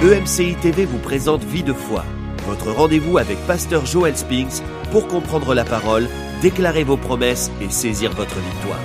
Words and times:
EMCI 0.00 0.54
TV 0.54 0.84
vous 0.84 0.98
présente 0.98 1.42
Vie 1.42 1.64
de 1.64 1.72
foi, 1.72 2.04
votre 2.46 2.70
rendez-vous 2.70 3.18
avec 3.18 3.36
Pasteur 3.48 3.84
Joel 3.84 4.16
Spinks 4.16 4.62
pour 4.92 5.08
comprendre 5.08 5.54
la 5.54 5.64
parole, 5.64 6.06
déclarer 6.40 6.84
vos 6.84 6.96
promesses 6.96 7.50
et 7.60 7.68
saisir 7.68 8.12
votre 8.12 8.36
victoire. 8.38 8.78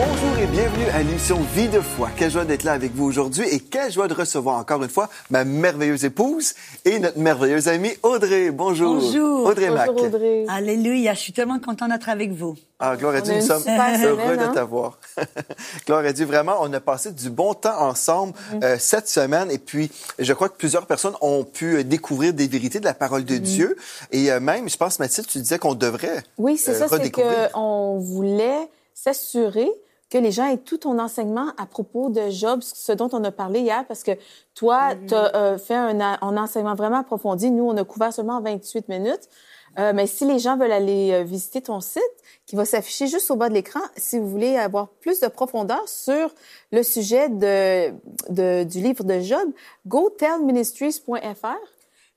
Bonjour 0.00 0.38
et 0.38 0.46
bienvenue 0.46 0.86
à 0.94 1.02
l'émission 1.02 1.40
Vie 1.56 1.66
de 1.66 1.80
foi. 1.80 2.08
Quelle 2.16 2.30
joie 2.30 2.44
d'être 2.44 2.62
là 2.62 2.70
avec 2.70 2.94
vous 2.94 3.04
aujourd'hui 3.04 3.48
et 3.50 3.58
quelle 3.58 3.90
joie 3.90 4.06
de 4.06 4.14
recevoir 4.14 4.56
encore 4.58 4.80
une 4.84 4.88
fois 4.88 5.08
ma 5.28 5.42
merveilleuse 5.44 6.04
épouse 6.04 6.54
et 6.84 7.00
notre 7.00 7.18
merveilleuse 7.18 7.66
amie 7.66 7.90
Audrey. 8.04 8.52
Bonjour. 8.52 8.94
Bonjour. 9.00 9.46
Audrey 9.46 9.70
Mac. 9.70 9.88
Bonjour 9.90 10.06
Audrey. 10.06 10.44
Alléluia, 10.48 11.14
je 11.14 11.18
suis 11.18 11.32
tellement 11.32 11.58
contente 11.58 11.90
d'être 11.90 12.08
avec 12.10 12.30
vous. 12.30 12.54
Ah, 12.78 12.96
gloire 12.96 13.16
à 13.16 13.20
Dieu, 13.22 13.34
nous 13.34 13.40
sommes 13.40 13.64
heureux 13.66 14.36
de 14.36 14.42
hein? 14.42 14.52
t'avoir. 14.54 15.00
gloire 15.86 16.04
à 16.04 16.12
Dieu, 16.12 16.26
vraiment, 16.26 16.58
on 16.60 16.72
a 16.72 16.78
passé 16.78 17.10
du 17.10 17.28
bon 17.28 17.54
temps 17.54 17.80
ensemble 17.80 18.34
Mm. 18.52 18.60
euh, 18.62 18.76
cette 18.78 19.08
semaine 19.08 19.50
et 19.50 19.58
puis 19.58 19.90
je 20.20 20.32
crois 20.32 20.48
que 20.48 20.56
plusieurs 20.56 20.86
personnes 20.86 21.14
ont 21.22 21.42
pu 21.42 21.78
euh, 21.78 21.82
découvrir 21.82 22.32
des 22.34 22.46
vérités 22.46 22.78
de 22.78 22.84
la 22.84 22.94
parole 22.94 23.22
Mm. 23.22 23.24
de 23.24 23.36
Dieu 23.38 23.76
et 24.12 24.30
euh, 24.30 24.38
même, 24.38 24.68
je 24.68 24.76
pense, 24.76 25.00
Mathilde, 25.00 25.26
tu 25.26 25.38
disais 25.38 25.58
qu'on 25.58 25.74
devrait 25.74 26.22
Oui, 26.38 26.56
c'est 26.56 26.70
euh, 26.80 26.86
ça, 26.86 26.88
c'est 26.88 27.10
qu'on 27.10 27.98
voulait 27.98 28.68
s'assurer 28.94 29.68
que 30.10 30.18
les 30.18 30.30
gens 30.32 30.46
aient 30.50 30.56
tout 30.58 30.78
ton 30.78 30.98
enseignement 30.98 31.48
à 31.58 31.66
propos 31.66 32.08
de 32.08 32.30
Job, 32.30 32.60
ce 32.62 32.92
dont 32.92 33.08
on 33.12 33.22
a 33.24 33.30
parlé 33.30 33.60
hier, 33.60 33.84
parce 33.86 34.02
que 34.02 34.12
toi, 34.54 34.94
tu 35.06 35.14
as 35.14 35.58
fait 35.58 35.74
un, 35.74 36.00
un 36.00 36.36
enseignement 36.36 36.74
vraiment 36.74 36.98
approfondi. 36.98 37.50
Nous, 37.50 37.64
on 37.64 37.76
a 37.76 37.84
couvert 37.84 38.12
seulement 38.12 38.40
28 38.40 38.88
minutes. 38.88 39.28
Euh, 39.78 39.92
mais 39.94 40.06
si 40.06 40.24
les 40.24 40.38
gens 40.38 40.56
veulent 40.56 40.72
aller 40.72 41.12
euh, 41.12 41.22
visiter 41.24 41.60
ton 41.60 41.80
site, 41.80 42.02
qui 42.46 42.56
va 42.56 42.64
s'afficher 42.64 43.06
juste 43.06 43.30
au 43.30 43.36
bas 43.36 43.48
de 43.50 43.54
l'écran, 43.54 43.80
si 43.96 44.18
vous 44.18 44.26
voulez 44.28 44.56
avoir 44.56 44.88
plus 44.88 45.20
de 45.20 45.28
profondeur 45.28 45.86
sur 45.86 46.34
le 46.72 46.82
sujet 46.82 47.28
de, 47.28 47.90
de- 48.30 48.64
du 48.64 48.80
livre 48.80 49.04
de 49.04 49.20
Job, 49.20 49.50
gotellministries.fr. 49.86 51.56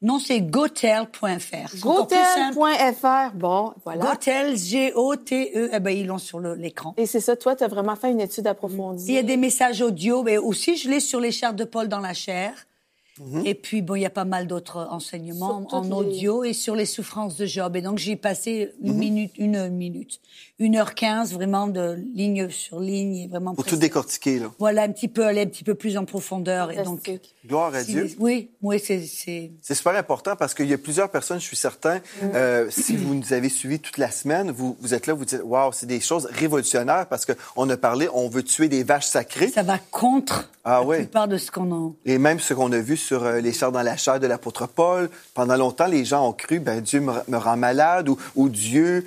Non, 0.02 0.18
c'est 0.18 0.42
gotel.fr. 0.42 1.80
Gotel.fr, 1.80 3.36
bon, 3.36 3.74
voilà. 3.84 4.06
Gotel, 4.06 4.58
G-O-T-E, 4.58 5.70
eh 5.72 5.80
ben, 5.80 5.92
ils 5.92 6.08
l'ont 6.08 6.18
sur 6.18 6.40
l'écran. 6.40 6.96
Et 6.98 7.06
c'est 7.06 7.20
ça, 7.20 7.36
toi, 7.36 7.56
tu 7.56 7.64
as 7.64 7.68
vraiment 7.68 7.96
fait 7.96 8.10
une 8.12 8.22
étude 8.22 8.48
approfondie. 8.48 9.06
Il 9.08 9.14
y 9.14 9.20
a 9.20 9.24
des 9.24 9.38
messages 9.38 9.82
audio, 9.82 10.24
mais 10.24 10.40
aussi, 10.40 10.76
je 10.76 10.90
l'ai 10.90 11.00
sur 11.00 11.20
les 11.20 11.32
chars 11.32 11.54
de 11.54 11.66
Paul 11.66 11.88
dans 11.88 12.00
la 12.00 12.14
chair. 12.14 12.54
Mhm. 13.20 13.46
Et 13.46 13.54
puis, 13.54 13.84
bon, 13.84 13.94
il 13.94 14.02
y 14.02 14.06
a 14.06 14.12
pas 14.12 14.26
mal 14.26 14.48
d'autres 14.48 14.88
enseignements 14.90 15.68
en 15.72 15.92
audio 15.92 16.44
et 16.44 16.54
sur 16.54 16.76
les 16.76 16.86
souffrances 16.86 17.38
de 17.38 17.46
Job. 17.46 17.76
Et 17.76 17.82
donc, 17.82 18.00
j'ai 18.00 18.16
passé 18.16 18.72
une 18.82 18.94
mhm. 18.94 19.00
minute, 19.00 19.32
une 19.38 19.70
minute, 19.70 20.20
1h15 20.62 21.34
vraiment 21.34 21.68
de 21.68 21.98
ligne 22.14 22.50
sur 22.50 22.80
ligne 22.80 23.28
vraiment 23.30 23.56
pour 23.56 23.66
tout 23.66 23.76
décortiquer. 23.76 24.42
Voilà 24.60 24.84
un 24.84 24.92
petit 24.92 25.08
peu 25.08 25.26
aller 25.26 25.42
un 25.42 25.48
petit 25.48 25.64
peu 25.64 25.74
plus 25.74 25.98
en 25.98 26.06
profondeur 26.06 26.72
et 26.72 26.84
donc 26.84 27.10
euh, 27.10 27.18
gloire 27.46 27.74
à 27.74 27.84
Dieu. 27.84 28.10
Oui, 28.20 28.52
oui, 28.62 28.80
c'est 28.80 29.02
c'est 29.02 29.74
super 29.74 29.96
important 29.96 30.36
parce 30.36 30.54
qu'il 30.54 30.68
y 30.68 30.74
a 30.74 30.78
plusieurs 30.78 31.10
personnes, 31.10 31.40
je 31.40 31.46
suis 31.46 31.58
certain, 31.58 31.98
mm. 31.98 32.26
euh, 32.36 32.68
si 32.70 32.96
vous 32.96 33.16
nous 33.16 33.34
avez 33.34 33.50
suivis 33.50 33.80
toute 33.80 33.98
la 33.98 34.12
semaine, 34.12 34.52
vous, 34.52 34.78
vous 34.80 34.94
êtes 34.94 35.08
là, 35.08 35.14
vous 35.14 35.26
dites 35.26 35.42
waouh, 35.44 35.72
c'est 35.72 35.88
des 35.88 36.00
choses 36.00 36.28
révolutionnaires 36.28 37.08
parce 37.08 37.26
que 37.26 37.34
on 37.56 37.68
a 37.70 37.78
parlé, 37.78 38.08
on 38.14 38.30
veut 38.30 38.44
tuer 38.44 38.68
des 38.68 38.84
vaches 38.84 39.08
sacrées. 39.08 39.50
Ça 39.50 39.64
va 39.64 39.80
contre 39.80 40.52
ah, 40.64 40.82
la 40.82 40.84
oui. 40.84 40.98
plupart 40.98 41.28
de 41.28 41.38
ce 41.38 41.50
qu'on 41.50 41.74
a. 41.74 41.92
Et 42.06 42.20
même 42.20 42.40
ce 42.40 42.54
qu'on 42.54 42.72
a 42.72 42.80
vu 42.80 42.98
sur 42.98 43.24
euh, 43.24 43.40
les 43.40 43.54
chars 43.54 43.72
dans 43.72 43.82
la 43.82 43.98
chair 43.98 44.20
de 44.20 44.28
l'apôtre 44.28 44.68
Paul, 44.68 45.10
pendant 45.34 45.58
longtemps 45.58 45.88
les 45.88 46.06
gens 46.06 46.28
ont 46.28 46.34
cru 46.34 46.60
ben 46.60 46.82
Dieu 46.82 47.00
me, 47.00 47.38
rend 47.38 47.58
malade 47.58 48.10
ou, 48.10 48.18
ou 48.36 48.50
Dieu 48.50 49.06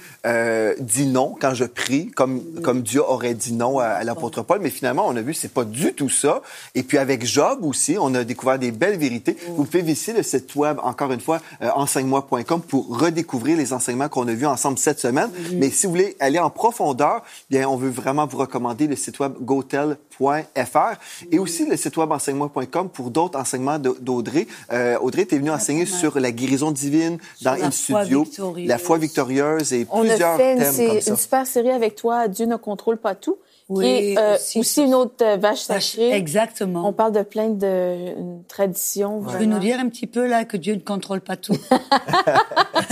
dit 0.81 1.07
non 1.07 1.37
quand 1.45 1.53
je 1.53 1.65
prie, 1.67 2.07
comme, 2.07 2.41
comme 2.63 2.81
Dieu 2.81 3.03
aurait 3.07 3.35
dit 3.35 3.53
non 3.53 3.79
à, 3.79 3.85
à 3.85 4.05
l'apôtre 4.05 4.41
Paul. 4.41 4.61
Mais 4.63 4.71
finalement, 4.71 5.05
on 5.07 5.15
a 5.15 5.21
vu, 5.21 5.35
c'est 5.35 5.53
pas 5.53 5.65
du 5.65 5.93
tout 5.93 6.09
ça. 6.09 6.41
Et 6.75 6.83
puis 6.83 6.97
avec 6.97 7.27
Job 7.27 7.59
aussi, 7.65 7.97
on 8.01 8.15
a 8.15 8.25
découvert 8.25 8.59
des 8.59 8.71
belles 8.71 8.99
vérités. 8.99 9.37
Vous 9.49 9.65
pouvez 9.65 9.83
visiter 9.83 10.15
le 10.15 10.23
site 10.23 10.55
web, 10.57 10.79
encore 10.83 11.13
une 11.13 11.21
fois, 11.21 11.41
euh, 11.61 11.69
enseigne-moi.com 11.75 12.63
pour 12.63 12.99
redécouvrir 12.99 13.59
les 13.59 13.75
enseignements 13.75 14.09
qu'on 14.09 14.27
a 14.27 14.33
vus 14.33 14.47
ensemble 14.47 14.79
cette 14.79 15.01
semaine. 15.01 15.29
Mais 15.53 15.69
si 15.69 15.85
vous 15.85 15.93
voulez 15.93 16.17
aller 16.19 16.39
en 16.39 16.49
profondeur, 16.49 17.23
bien, 17.51 17.69
on 17.69 17.77
veut 17.77 17.91
vraiment 17.91 18.27
vous 18.27 18.39
recommander 18.39 18.87
le 18.87 18.97
site 18.97 19.19
web 19.19 19.35
gotel.fr 19.43 20.95
et 21.31 21.39
aussi 21.39 21.67
le 21.67 21.77
site 21.77 21.97
web 21.99 22.11
enseigne-moi.com 22.11 22.89
pour 22.89 23.11
d'autres 23.11 23.39
enseignements 23.39 23.79
d'Audrey. 23.79 24.47
Euh, 24.73 24.97
Audrey, 24.99 25.27
tu 25.27 25.35
es 25.35 25.39
venue 25.39 25.51
enseigner 25.51 25.85
sur 25.85 26.19
la 26.19 26.33
guérison 26.33 26.71
divine 26.71 27.19
dans 27.43 27.53
In 27.53 27.71
Studio, 27.71 28.25
victorieuse. 28.25 28.69
la 28.69 28.79
foi 28.79 28.97
victorieuse 28.97 29.75
et 29.75 29.87
On 29.91 30.01
plusieurs 30.01 30.39
thèmes 30.39 30.59
comme 30.59 31.01
ça. 31.01 31.11
Super 31.35 31.47
série 31.47 31.71
avec 31.71 31.97
toi, 31.97 32.29
Dieu 32.29 32.47
ne 32.47 32.57
contrôle 32.57 32.97
pas 32.97 33.15
tout. 33.15 33.39
Oui, 33.71 33.85
qui 33.85 33.91
est 34.13 34.19
euh, 34.19 34.37
aussi 34.57 34.83
une 34.83 34.95
autre 34.95 35.25
euh, 35.25 35.39
vache 35.39 35.61
sacrée. 35.61 36.13
Exactement. 36.13 36.87
On 36.87 36.93
parle 36.93 37.13
de 37.13 37.23
plein 37.23 37.49
de 37.49 38.15
traditions. 38.47 39.25
Tu 39.27 39.39
peux 39.39 39.45
nous 39.47 39.59
dire 39.59 39.79
un 39.81 39.89
petit 39.89 40.07
peu 40.07 40.27
là 40.27 40.45
que 40.45 40.59
Dieu 40.59 40.75
ne 40.75 40.81
contrôle 40.81 41.23
pas 41.23 41.37
tout 41.37 41.57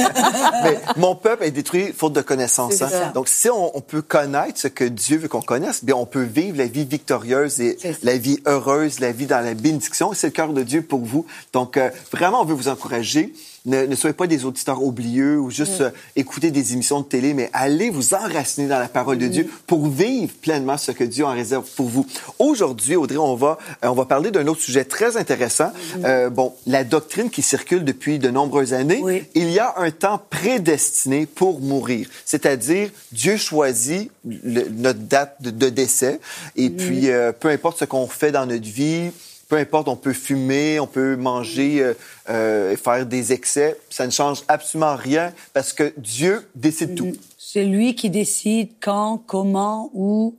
Mais 0.64 0.78
mon 0.96 1.14
peuple 1.14 1.44
est 1.44 1.50
détruit 1.50 1.92
faute 1.92 2.14
de 2.14 2.22
connaissance. 2.22 2.80
Hein. 2.80 3.12
Donc, 3.14 3.28
si 3.28 3.50
on, 3.50 3.76
on 3.76 3.82
peut 3.82 4.00
connaître 4.00 4.58
ce 4.58 4.68
que 4.68 4.84
Dieu 4.84 5.18
veut 5.18 5.28
qu'on 5.28 5.42
connaisse, 5.42 5.84
bien, 5.84 5.94
on 5.94 6.06
peut 6.06 6.22
vivre 6.22 6.56
la 6.56 6.66
vie 6.66 6.86
victorieuse 6.86 7.60
et 7.60 7.76
la 8.02 8.16
vie 8.16 8.38
heureuse, 8.46 8.98
la 8.98 9.12
vie 9.12 9.26
dans 9.26 9.44
la 9.44 9.52
bénédiction. 9.52 10.14
C'est 10.14 10.28
le 10.28 10.32
cœur 10.32 10.54
de 10.54 10.62
Dieu 10.62 10.80
pour 10.80 11.00
vous. 11.00 11.26
Donc, 11.52 11.76
euh, 11.76 11.90
vraiment, 12.10 12.40
on 12.40 12.44
veut 12.46 12.54
vous 12.54 12.68
encourager. 12.68 13.34
Ne, 13.64 13.86
ne 13.86 13.94
soyez 13.94 14.12
pas 14.14 14.26
des 14.26 14.44
auditeurs 14.44 14.82
oublieux 14.82 15.38
ou 15.38 15.50
juste 15.50 15.78
Mm. 15.80 15.84
euh, 15.84 15.90
écouter 16.16 16.50
des 16.50 16.72
émissions 16.72 17.00
de 17.00 17.04
télé, 17.06 17.32
mais 17.32 17.48
allez 17.52 17.90
vous 17.90 18.12
enraciner 18.12 18.66
dans 18.66 18.80
la 18.80 18.88
parole 18.88 19.16
Mm. 19.16 19.20
de 19.20 19.26
Dieu 19.28 19.50
pour 19.68 19.86
vivre 19.88 20.32
pleinement 20.42 20.76
ce 20.76 20.90
que 20.90 21.04
Dieu 21.04 21.24
en 21.24 21.32
réserve 21.32 21.64
pour 21.76 21.86
vous. 21.88 22.04
Aujourd'hui, 22.40 22.96
Audrey, 22.96 23.18
on 23.18 23.36
va, 23.36 23.58
euh, 23.84 23.88
on 23.88 23.92
va 23.94 24.04
parler 24.04 24.32
d'un 24.32 24.46
autre 24.48 24.60
sujet 24.62 24.84
très 24.84 25.16
intéressant. 25.16 25.68
Mm. 25.98 26.04
Euh, 26.04 26.28
bon, 26.30 26.54
la 26.66 26.82
doctrine 26.82 27.30
qui 27.30 27.42
circule 27.42 27.84
depuis 27.84 28.18
de 28.18 28.30
nombreuses 28.30 28.72
années. 28.74 29.00
Oui. 29.02 29.22
Il 29.34 29.50
y 29.50 29.60
a 29.60 29.74
un 29.78 29.90
temps 29.92 30.20
prédestiné 30.30 31.26
pour 31.26 31.60
mourir, 31.60 32.08
c'est-à-dire 32.24 32.90
Dieu 33.12 33.36
choisit 33.36 34.10
le- 34.24 34.68
notre 34.70 34.98
date 35.00 35.36
de, 35.40 35.50
de 35.50 35.68
décès 35.68 36.18
et 36.56 36.68
puis 36.70 37.10
euh, 37.10 37.32
peu 37.32 37.48
importe 37.48 37.78
ce 37.78 37.84
qu'on 37.84 38.06
fait 38.08 38.32
dans 38.32 38.46
notre 38.46 38.66
vie, 38.68 39.10
peu 39.52 39.58
importe, 39.58 39.88
on 39.88 39.96
peut 39.96 40.14
fumer, 40.14 40.80
on 40.80 40.86
peut 40.86 41.14
manger, 41.14 41.82
euh, 41.82 41.92
euh, 42.30 42.74
faire 42.74 43.04
des 43.04 43.34
excès, 43.34 43.76
ça 43.90 44.06
ne 44.06 44.10
change 44.10 44.42
absolument 44.48 44.96
rien 44.96 45.34
parce 45.52 45.74
que 45.74 45.92
Dieu 45.98 46.48
décide 46.54 46.94
tout. 46.94 47.12
C'est 47.36 47.66
lui 47.66 47.94
qui 47.94 48.08
décide 48.08 48.70
quand, 48.80 49.18
comment, 49.18 49.90
où, 49.92 50.36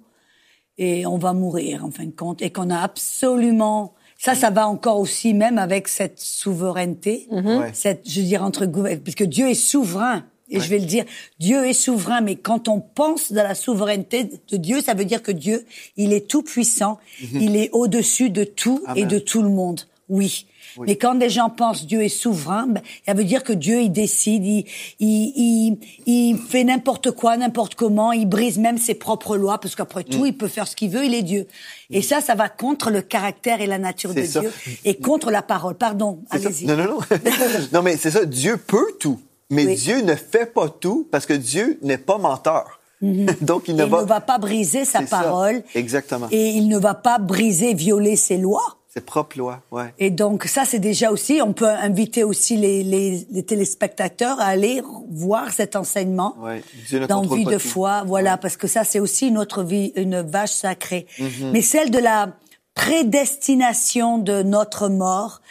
et 0.79 1.06
on 1.06 1.19
va 1.19 1.34
mourir 1.34 1.85
en 1.85 1.91
fin 1.91 2.06
de 2.06 2.16
compte, 2.16 2.41
et 2.41 2.50
qu'on 2.50 2.72
a 2.72 2.79
absolument 2.79 3.94
ça, 4.18 4.34
ça 4.34 4.50
va 4.50 4.68
encore 4.68 5.00
aussi 5.00 5.34
même 5.35 5.59
avec 5.59 5.90
cette 5.90 6.19
souveraineté, 6.19 7.28
Ouais. 7.30 7.69
cette, 7.74 8.09
je 8.09 8.22
veux 8.22 8.25
dire 8.25 8.41
entre 8.44 8.66
gouver- 8.66 8.97
puisque 8.97 9.24
Dieu 9.25 9.47
est 9.50 9.53
souverain. 9.53 10.24
Et 10.53 10.59
je 10.59 10.69
vais 10.69 10.80
le 10.80 10.86
dire, 10.86 11.06
Dieu 11.40 11.66
est 11.66 11.74
souverain, 11.74 12.22
mais 12.22 12.36
quand 12.36 12.68
on 12.68 12.80
pense 12.80 13.31
de 13.31 13.38
la 13.38 13.56
souveraineté 13.56 14.30
de 14.50 14.58
Dieu, 14.58 14.81
ça 14.81 14.94
veut 14.94 15.06
dire 15.06 15.22
que 15.22 15.31
Dieu, 15.31 15.66
il 15.97 16.14
est 16.14 16.28
tout 16.28 16.44
puissant, 16.44 17.00
il 17.34 17.56
est 17.56 17.69
au-dessus 17.72 18.30
de 18.30 18.44
tout 18.44 18.81
et 18.96 19.06
de 19.06 19.19
tout 19.19 19.42
le 19.42 19.50
monde. 19.50 19.81
Oui. 20.09 20.46
Mais 20.80 20.96
quand 20.96 21.16
des 21.16 21.30
gens 21.30 21.50
pensent 21.50 21.86
Dieu 21.86 22.02
est 22.02 22.09
souverain, 22.09 22.68
ben, 22.68 22.81
ça 23.06 23.13
veut 23.13 23.24
dire 23.24 23.44
que 23.44 23.53
Dieu 23.53 23.81
il 23.81 23.92
décide, 23.92 24.46
il, 24.46 24.66
il, 25.00 25.34
il, 25.36 25.78
il 26.06 26.38
fait 26.38 26.63
n'importe 26.63 27.12
quoi, 27.12 27.38
n'importe 27.38 27.75
comment, 27.75 28.12
il 28.12 28.28
brise 28.28 28.58
même 28.58 28.78
ses 28.78 28.96
propres 28.96 29.38
lois 29.38 29.59
parce 29.59 29.75
qu'après 29.75 30.03
tout 30.03 30.25
il 30.25 30.36
peut 30.36 30.47
faire 30.47 30.68
ce 30.68 30.75
qu'il 30.75 30.90
veut, 30.90 31.06
il 31.06 31.13
est 31.13 31.22
Dieu. 31.22 31.47
Et 31.90 32.02
ça, 32.02 32.22
ça 32.22 32.36
va 32.36 32.50
contre 32.50 32.90
le 32.90 33.02
caractère 33.02 33.62
et 33.62 33.68
la 33.68 33.78
nature 33.78 34.13
de 34.13 34.24
ça. 34.24 34.42
Dieu 34.42 34.52
et 34.84 34.96
contre 34.96 35.31
la 35.31 35.42
parole. 35.42 35.75
Pardon, 35.75 36.19
allez-y. 36.30 36.66
Non, 36.66 36.75
non, 36.75 36.86
non. 36.86 37.00
non, 37.74 37.81
mais 37.81 37.97
c'est 37.97 38.12
ça, 38.12 38.25
Dieu 38.25 38.58
peut 38.58 38.97
tout, 39.00 39.19
mais 39.53 39.66
Oui. 39.66 39.75
Dieu 39.75 40.02
ne 40.02 40.16
fait 40.16 40.47
pas 40.53 40.69
tout 40.69 41.08
parce 41.12 41.25
que 41.25 41.34
Dieu 41.34 41.80
n'est 41.81 41.97
pas 41.97 42.18
menteur. 42.18 42.80
Donc, 43.41 43.68
il 43.68 43.75
ne 43.75 43.84
Il 43.86 43.90
va... 43.90 44.02
ne 44.02 44.08
va 44.08 44.22
pas 44.22 44.38
briser 44.38 44.86
sa 44.86 45.06
ça. 45.06 45.18
parole 45.24 45.63
Exactement. 45.75 46.28
et 46.31 46.50
il 46.50 46.68
ne 46.69 46.78
va 46.78 46.94
pas 46.94 47.18
briser, 47.19 47.74
violer 47.74 48.16
ses 48.16 48.38
lois. 48.38 48.78
C'est 48.94 49.04
propre 49.04 49.39
loi, 49.39 49.60
ouais. 49.72 49.92
Et 49.98 50.12
donc 50.12 50.44
ça, 50.44 50.66
c'est 50.66 50.78
déjà 50.78 51.10
aussi, 51.12 51.42
on 51.44 51.51
peut 51.51 51.68
inviter 51.68 52.24
aussi 52.24 52.57
les, 52.57 52.83
les, 52.83 53.25
les 53.31 53.44
téléspectateurs 53.44 54.39
à 54.39 54.45
aller 54.45 54.83
voir 55.10 55.51
cet 55.51 55.75
enseignement 55.75 56.36
Ouais. 56.39 56.62
Dieu 56.88 57.00
ne 57.00 57.07
dans 57.07 57.22
contrôle 57.22 57.39
Vie 57.39 57.45
pas 57.45 57.51
de 57.54 57.57
foi, 57.57 58.04
voilà, 58.06 58.38
parce 58.38 58.56
que 58.56 58.68
ça, 58.68 58.83
c'est 58.83 59.00
aussi 59.00 59.30
une 59.30 59.39
autre 59.39 59.63
vie, 59.63 59.94
une 59.95 60.22
vache 60.22 60.51
sacrée. 60.51 61.07
Mm-hmm. 61.18 61.51
Mais 61.54 61.62
celle 61.63 61.89
de 61.89 61.98
la 61.98 62.33
prédestination 62.75 64.19
de 64.19 64.44
notre 64.44 64.89
mort, 64.89 65.42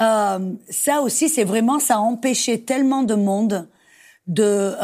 euh, 0.00 0.52
ça 0.68 1.00
aussi, 1.00 1.28
c'est 1.28 1.44
vraiment, 1.44 1.78
ça 1.78 1.96
a 1.96 1.98
empêché 1.98 2.62
tellement 2.62 3.02
de 3.02 3.14
monde 3.14 3.68
de, 4.26 4.42
euh, 4.42 4.76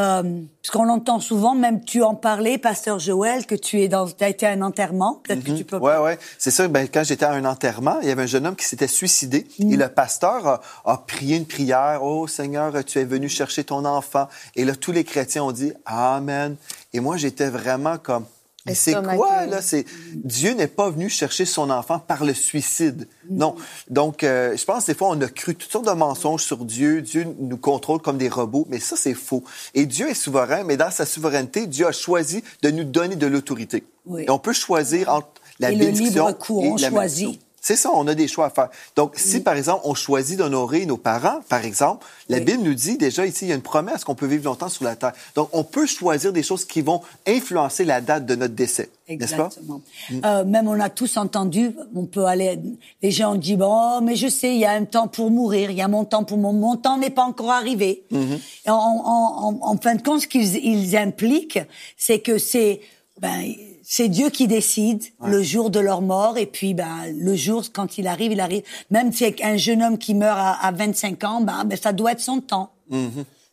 parce 0.62 0.70
qu'on 0.70 0.84
l'entend 0.84 1.18
souvent, 1.18 1.56
même 1.56 1.84
tu 1.84 2.02
en 2.02 2.14
parlais, 2.14 2.58
pasteur 2.58 3.00
Joël, 3.00 3.44
que 3.44 3.56
tu 3.56 3.80
es 3.80 3.88
dans, 3.88 4.06
as 4.20 4.28
été 4.28 4.46
à 4.46 4.50
un 4.50 4.62
enterrement, 4.62 5.20
peut-être 5.24 5.42
que 5.42 5.50
tu 5.50 5.64
peux. 5.64 5.78
Ouais, 5.78 5.96
ouais. 5.96 6.18
C'est 6.38 6.52
ça. 6.52 6.68
Ben, 6.68 6.86
quand 6.86 7.02
j'étais 7.02 7.24
à 7.24 7.32
un 7.32 7.44
enterrement, 7.44 7.98
il 8.02 8.08
y 8.08 8.10
avait 8.12 8.22
un 8.22 8.26
jeune 8.26 8.46
homme 8.46 8.54
qui 8.54 8.66
s'était 8.66 8.86
suicidé 8.86 9.46
Mm. 9.58 9.72
et 9.72 9.76
le 9.76 9.88
pasteur 9.88 10.46
a, 10.46 10.60
a 10.84 10.98
prié 10.98 11.36
une 11.36 11.46
prière. 11.46 12.00
Oh 12.02 12.28
Seigneur, 12.28 12.72
tu 12.84 13.00
es 13.00 13.04
venu 13.04 13.28
chercher 13.28 13.64
ton 13.64 13.84
enfant. 13.84 14.28
Et 14.54 14.64
là, 14.64 14.76
tous 14.76 14.92
les 14.92 15.04
chrétiens 15.04 15.42
ont 15.42 15.52
dit 15.52 15.72
Amen. 15.86 16.56
Et 16.92 17.00
moi, 17.00 17.16
j'étais 17.16 17.48
vraiment 17.48 17.98
comme 17.98 18.24
Mais 18.66 18.74
c'est 18.74 18.94
quoi, 18.94 19.46
là? 19.46 19.60
C'est, 19.60 19.84
Dieu 20.14 20.52
n'est 20.52 20.68
pas 20.68 20.90
venu 20.90 21.08
chercher 21.08 21.44
son 21.44 21.68
enfant 21.70 21.98
par 21.98 22.24
le 22.24 22.32
suicide. 22.32 23.08
Non. 23.28 23.56
Donc, 23.90 24.22
euh, 24.22 24.56
je 24.56 24.64
pense, 24.64 24.86
des 24.86 24.94
fois, 24.94 25.08
on 25.08 25.20
a 25.20 25.28
cru 25.28 25.54
toutes 25.56 25.70
sortes 25.70 25.86
de 25.86 25.92
mensonges 25.92 26.44
sur 26.44 26.64
Dieu. 26.64 27.02
Dieu 27.02 27.26
nous 27.40 27.56
contrôle 27.56 28.00
comme 28.00 28.18
des 28.18 28.28
robots, 28.28 28.66
mais 28.68 28.78
ça, 28.78 28.96
c'est 28.96 29.14
faux. 29.14 29.42
Et 29.74 29.86
Dieu 29.86 30.08
est 30.08 30.14
souverain, 30.14 30.62
mais 30.62 30.76
dans 30.76 30.90
sa 30.90 31.06
souveraineté, 31.06 31.66
Dieu 31.66 31.86
a 31.86 31.92
choisi 31.92 32.44
de 32.62 32.70
nous 32.70 32.84
donner 32.84 33.16
de 33.16 33.26
l'autorité. 33.26 33.84
Oui. 34.06 34.24
Et 34.26 34.30
on 34.30 34.38
peut 34.38 34.52
choisir 34.52 35.08
entre 35.08 35.28
la 35.58 35.70
Et 35.70 35.74
le 35.74 35.86
bénédiction 35.86 36.26
libre 36.26 36.38
cours, 36.38 36.64
et 36.64 36.68
on 36.68 36.76
la 36.76 36.90
choisit. 36.90 37.40
C'est 37.64 37.76
ça, 37.76 37.90
on 37.94 38.08
a 38.08 38.14
des 38.16 38.26
choix 38.26 38.46
à 38.46 38.50
faire. 38.50 38.70
Donc, 38.96 39.12
si 39.14 39.38
par 39.38 39.56
exemple, 39.56 39.82
on 39.84 39.94
choisit 39.94 40.36
d'honorer 40.36 40.84
nos 40.84 40.96
parents, 40.96 41.40
par 41.48 41.64
exemple, 41.64 42.04
la 42.28 42.38
Oui. 42.38 42.44
Bible 42.44 42.64
nous 42.64 42.74
dit 42.74 42.98
déjà 42.98 43.24
ici, 43.24 43.44
il 43.44 43.48
y 43.50 43.52
a 43.52 43.54
une 43.54 43.62
promesse 43.62 44.02
qu'on 44.02 44.16
peut 44.16 44.26
vivre 44.26 44.46
longtemps 44.46 44.68
sur 44.68 44.82
la 44.82 44.96
terre. 44.96 45.12
Donc, 45.36 45.48
on 45.52 45.62
peut 45.62 45.86
choisir 45.86 46.32
des 46.32 46.42
choses 46.42 46.64
qui 46.64 46.82
vont 46.82 47.02
influencer 47.24 47.84
la 47.84 48.00
date 48.00 48.26
de 48.26 48.34
notre 48.34 48.54
décès. 48.54 48.90
N'est-ce 49.08 49.36
pas? 49.36 49.46
Exactement. 49.46 49.80
Euh, 50.24 50.44
même 50.44 50.66
on 50.66 50.80
a 50.80 50.90
tous 50.90 51.16
entendu, 51.16 51.70
on 51.94 52.06
peut 52.06 52.24
aller, 52.24 52.58
les 53.00 53.12
gens 53.12 53.36
disent 53.36 53.58
bon, 53.58 54.00
mais 54.00 54.16
je 54.16 54.26
sais, 54.26 54.54
il 54.54 54.60
y 54.60 54.64
a 54.64 54.72
un 54.72 54.84
temps 54.84 55.06
pour 55.06 55.30
mourir, 55.30 55.70
il 55.70 55.76
y 55.76 55.82
a 55.82 55.88
mon 55.88 56.04
temps 56.04 56.24
pour 56.24 56.38
mon, 56.38 56.52
mon 56.52 56.76
temps 56.76 56.98
n'est 56.98 57.10
pas 57.10 57.22
encore 57.22 57.52
arrivé. 57.52 58.02
Mm-hmm. 58.12 58.70
En, 58.70 58.72
en, 58.72 59.46
en, 59.46 59.70
en 59.70 59.76
fin 59.76 59.94
de 59.94 60.02
compte, 60.02 60.22
ce 60.22 60.26
qu'ils 60.26 60.56
ils 60.56 60.96
impliquent, 60.96 61.60
c'est 61.96 62.18
que 62.18 62.38
c'est, 62.38 62.80
ben, 63.20 63.54
c'est 63.84 64.08
Dieu 64.08 64.30
qui 64.30 64.46
décide 64.46 65.02
le 65.24 65.42
jour 65.42 65.70
de 65.70 65.80
leur 65.80 66.00
mort 66.02 66.38
et 66.38 66.46
puis 66.46 66.72
ben 66.74 66.88
le 67.16 67.34
jour 67.34 67.64
quand 67.72 67.98
il 67.98 68.06
arrive, 68.06 68.32
il 68.32 68.40
arrive. 68.40 68.62
Même 68.90 69.12
si 69.12 69.18
c'est 69.24 69.42
un 69.44 69.56
jeune 69.56 69.82
homme 69.82 69.98
qui 69.98 70.14
meurt 70.14 70.38
à, 70.38 70.52
à 70.66 70.70
25 70.72 71.24
ans, 71.24 71.40
ben, 71.40 71.64
ben 71.64 71.76
ça 71.76 71.92
doit 71.92 72.12
être 72.12 72.20
son 72.20 72.40
temps. 72.40 72.70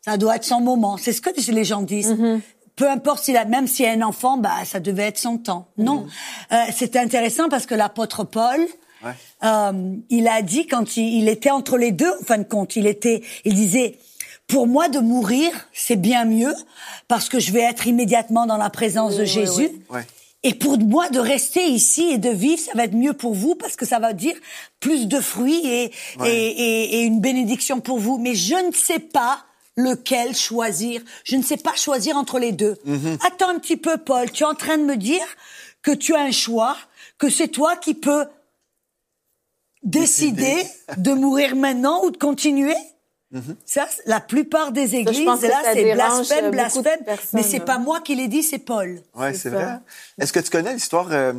Ça 0.06 0.18
doit 0.18 0.36
être 0.36 0.44
son 0.46 0.62
moment. 0.62 0.98
C'est 0.98 1.14
ce 1.14 1.22
que 1.22 1.30
les 1.52 1.64
gens 1.64 1.82
disent. 1.82 2.16
Peu 2.76 2.90
importe 2.90 3.24
s'il 3.26 3.36
a, 3.36 3.44
même 3.44 3.68
s'il 3.68 3.86
y 3.86 3.90
a 3.90 3.92
un 3.92 4.02
enfant, 4.02 4.38
bah, 4.38 4.64
ça 4.64 4.80
devait 4.80 5.04
être 5.08 5.18
son 5.18 5.38
temps. 5.38 5.68
Non. 5.78 6.08
Euh, 6.54 6.56
c'est 6.74 6.96
intéressant 6.96 7.50
parce 7.50 7.66
que 7.66 7.76
l'apôtre 7.76 8.24
Paul, 8.24 8.66
Ouais. 9.04 9.12
euh, 9.44 9.96
il 10.10 10.28
a 10.28 10.42
dit 10.42 10.66
quand 10.68 10.96
il, 10.98 11.20
il 11.22 11.30
était 11.30 11.52
entre 11.52 11.78
les 11.78 11.92
deux, 11.92 12.12
en 12.22 12.24
fin 12.26 12.38
de 12.38 12.44
compte, 12.44 12.76
il 12.78 12.86
était, 12.88 13.22
il 13.46 13.54
disait, 13.54 13.98
pour 14.48 14.66
moi 14.68 14.88
de 14.90 15.00
mourir, 15.00 15.52
c'est 15.74 15.96
bien 15.96 16.24
mieux 16.26 16.54
parce 17.08 17.28
que 17.30 17.40
je 17.40 17.52
vais 17.52 17.62
être 17.62 17.86
immédiatement 17.88 18.46
dans 18.46 18.58
la 18.58 18.70
présence 18.70 19.16
de 19.18 19.24
Oui, 19.24 19.28
oui, 19.28 19.34
Jésus. 19.34 19.70
oui. 19.90 20.02
Et 20.44 20.54
pour 20.54 20.78
moi, 20.80 21.10
de 21.10 21.20
rester 21.20 21.66
ici 21.68 22.12
et 22.12 22.18
de 22.18 22.30
vivre, 22.30 22.62
ça 22.62 22.72
va 22.74 22.86
être 22.86 22.96
mieux 22.96 23.14
pour 23.14 23.34
vous 23.34 23.56
parce 23.56 23.76
que 23.76 23.86
ça 23.86 24.00
va 24.00 24.14
dire 24.14 24.36
plus 24.80 25.08
de 25.08 25.20
fruits 25.20 25.62
et, 25.68 25.92
Ouais. 26.20 26.34
et, 26.34 26.48
et, 26.48 26.96
et 26.96 27.02
une 27.04 27.20
bénédiction 27.20 27.82
pour 27.82 28.00
vous. 28.00 28.18
Mais 28.18 28.36
je 28.36 28.56
ne 28.56 28.72
sais 28.72 29.00
pas 29.00 29.44
lequel 29.76 30.36
choisir. 30.36 31.02
Je 31.26 31.36
ne 31.36 31.44
sais 31.44 31.58
pas 31.58 31.76
choisir 31.76 32.16
entre 32.16 32.40
les 32.40 32.54
deux. 32.54 32.78
Attends 33.26 33.50
un 33.50 33.60
petit 33.60 33.78
peu, 33.78 33.98
Paul. 33.98 34.32
Tu 34.32 34.44
es 34.44 34.46
en 34.46 34.56
train 34.56 34.78
de 34.78 34.84
me 34.84 34.96
dire 34.96 35.26
que 35.82 35.92
tu 35.92 36.16
as 36.16 36.22
un 36.22 36.32
choix, 36.32 36.78
que 37.18 37.30
c'est 37.30 37.48
toi 37.50 37.76
qui 37.76 37.94
peux 37.94 38.26
décider 39.84 40.64
de 40.98 41.12
mourir 41.14 41.56
maintenant 41.56 42.04
ou 42.06 42.12
de 42.12 42.18
continuer? 42.18 42.76
Ça, 43.66 43.88
c'est- 43.90 44.02
la 44.08 44.20
plupart 44.20 44.72
des 44.72 44.96
églises, 44.96 45.26
là, 45.26 45.62
ça 45.64 45.74
c'est 45.74 45.94
blasphème, 45.94 46.46
de 46.46 46.50
blasphème. 46.52 47.00
Mais 47.34 47.44
c'est 47.44 47.60
pas 47.60 47.78
moi 47.78 48.02
qui 48.02 48.16
l'ai 48.16 48.28
dit, 48.28 48.42
c'est 48.44 48.58
Paul. 48.60 49.00
Ouais, 49.16 49.34
C'est 49.34 49.50
ça. 49.52 49.56
vrai. 49.56 49.80
Est-ce 50.20 50.34
que 50.34 50.40
tu 50.40 50.50
connais 50.50 50.74
l'histoire 50.74 51.08
euh, 51.12 51.34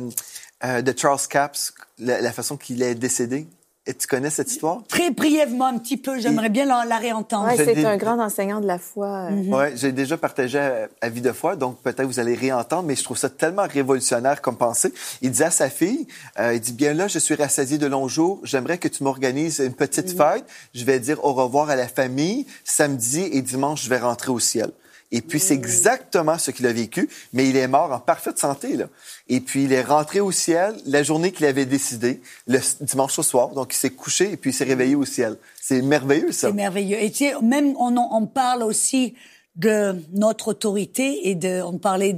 euh, 0.63 0.81
de 0.81 0.93
Charles 0.97 1.19
Capps, 1.29 1.73
la, 1.99 2.21
la 2.21 2.31
façon 2.31 2.55
qu'il 2.57 2.81
est 2.81 2.95
décédé? 2.95 3.45
Et 3.87 3.95
tu 3.95 4.05
connais 4.05 4.29
cette 4.29 4.51
histoire? 4.51 4.83
Très 4.87 5.09
brièvement, 5.09 5.65
un 5.65 5.79
petit 5.79 5.97
peu, 5.97 6.19
j'aimerais 6.19 6.49
bien 6.49 6.65
la, 6.65 6.85
la 6.85 6.97
réentendre. 6.97 7.47
Ouais, 7.47 7.55
c'est 7.57 7.83
un 7.83 7.97
grand 7.97 8.19
enseignant 8.19 8.61
de 8.61 8.67
la 8.67 8.77
foi. 8.77 9.07
euh, 9.07 9.29
Mhm. 9.31 9.53
Ouais, 9.53 9.73
j'ai 9.75 9.91
déjà 9.91 10.17
partagé 10.17 10.59
à, 10.59 10.87
à 11.01 11.09
Vie 11.09 11.21
de 11.21 11.31
foi, 11.31 11.55
donc 11.55 11.81
peut-être 11.81 12.03
vous 12.05 12.19
allez 12.19 12.35
réentendre, 12.35 12.83
mais 12.83 12.95
je 12.95 13.03
trouve 13.03 13.17
ça 13.17 13.29
tellement 13.31 13.65
révolutionnaire 13.67 14.39
comme 14.39 14.55
pensée. 14.55 14.93
Il 15.23 15.31
dit 15.31 15.43
à 15.43 15.49
sa 15.49 15.67
fille, 15.71 16.05
euh, 16.39 16.53
il 16.53 16.59
dit, 16.59 16.73
bien 16.73 16.93
là, 16.93 17.07
je 17.07 17.17
suis 17.17 17.33
rassasié 17.33 17.79
de 17.79 17.87
longs 17.87 18.07
jours, 18.07 18.39
j'aimerais 18.43 18.77
que 18.77 18.87
tu 18.87 19.03
m'organises 19.03 19.57
une 19.65 19.73
petite 19.73 20.15
fête, 20.15 20.45
je 20.75 20.85
vais 20.85 20.99
dire 20.99 21.17
au 21.25 21.33
revoir 21.33 21.71
à 21.71 21.75
la 21.75 21.87
famille, 21.87 22.45
samedi 22.63 23.21
et 23.31 23.41
dimanche, 23.41 23.83
je 23.83 23.89
vais 23.89 23.97
rentrer 23.97 24.29
au 24.31 24.39
ciel. 24.39 24.69
Et 25.11 25.21
puis, 25.21 25.39
c'est 25.39 25.53
exactement 25.53 26.37
ce 26.37 26.51
qu'il 26.51 26.65
a 26.67 26.73
vécu, 26.73 27.09
mais 27.33 27.49
il 27.49 27.57
est 27.57 27.67
mort 27.67 27.91
en 27.91 27.99
parfaite 27.99 28.39
santé, 28.39 28.77
là. 28.77 28.85
Et 29.27 29.41
puis, 29.41 29.65
il 29.65 29.73
est 29.73 29.83
rentré 29.83 30.19
au 30.19 30.31
ciel 30.31 30.75
la 30.85 31.03
journée 31.03 31.31
qu'il 31.31 31.45
avait 31.45 31.65
décidé, 31.65 32.21
le 32.47 32.59
dimanche 32.81 33.19
au 33.19 33.23
soir. 33.23 33.49
Donc, 33.49 33.73
il 33.73 33.77
s'est 33.77 33.89
couché 33.89 34.31
et 34.31 34.37
puis 34.37 34.51
il 34.51 34.53
s'est 34.53 34.63
réveillé 34.63 34.95
au 34.95 35.05
ciel. 35.05 35.37
C'est 35.61 35.81
merveilleux, 35.81 36.31
ça. 36.31 36.47
C'est 36.47 36.53
merveilleux. 36.53 37.01
Et 37.01 37.11
tu 37.11 37.25
sais, 37.25 37.33
même 37.41 37.75
on, 37.77 37.95
on 37.97 38.25
parle 38.25 38.63
aussi 38.63 39.15
de 39.55 39.95
notre 40.13 40.49
autorité 40.49 41.29
et 41.29 41.35
de, 41.35 41.61
on 41.61 41.77
parlait 41.77 42.17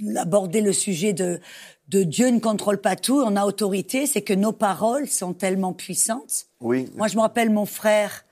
d'aborder 0.00 0.60
le 0.60 0.72
sujet 0.72 1.12
de, 1.12 1.40
de 1.88 2.02
Dieu 2.02 2.28
ne 2.28 2.40
contrôle 2.40 2.80
pas 2.80 2.96
tout, 2.96 3.22
on 3.24 3.36
a 3.36 3.44
autorité, 3.44 4.06
c'est 4.06 4.22
que 4.22 4.34
nos 4.34 4.52
paroles 4.52 5.08
sont 5.08 5.32
tellement 5.32 5.72
puissantes. 5.72 6.46
Oui. 6.60 6.88
Moi, 6.96 7.08
je 7.08 7.16
me 7.16 7.20
rappelle, 7.20 7.50
mon 7.50 7.66
frère 7.66 8.24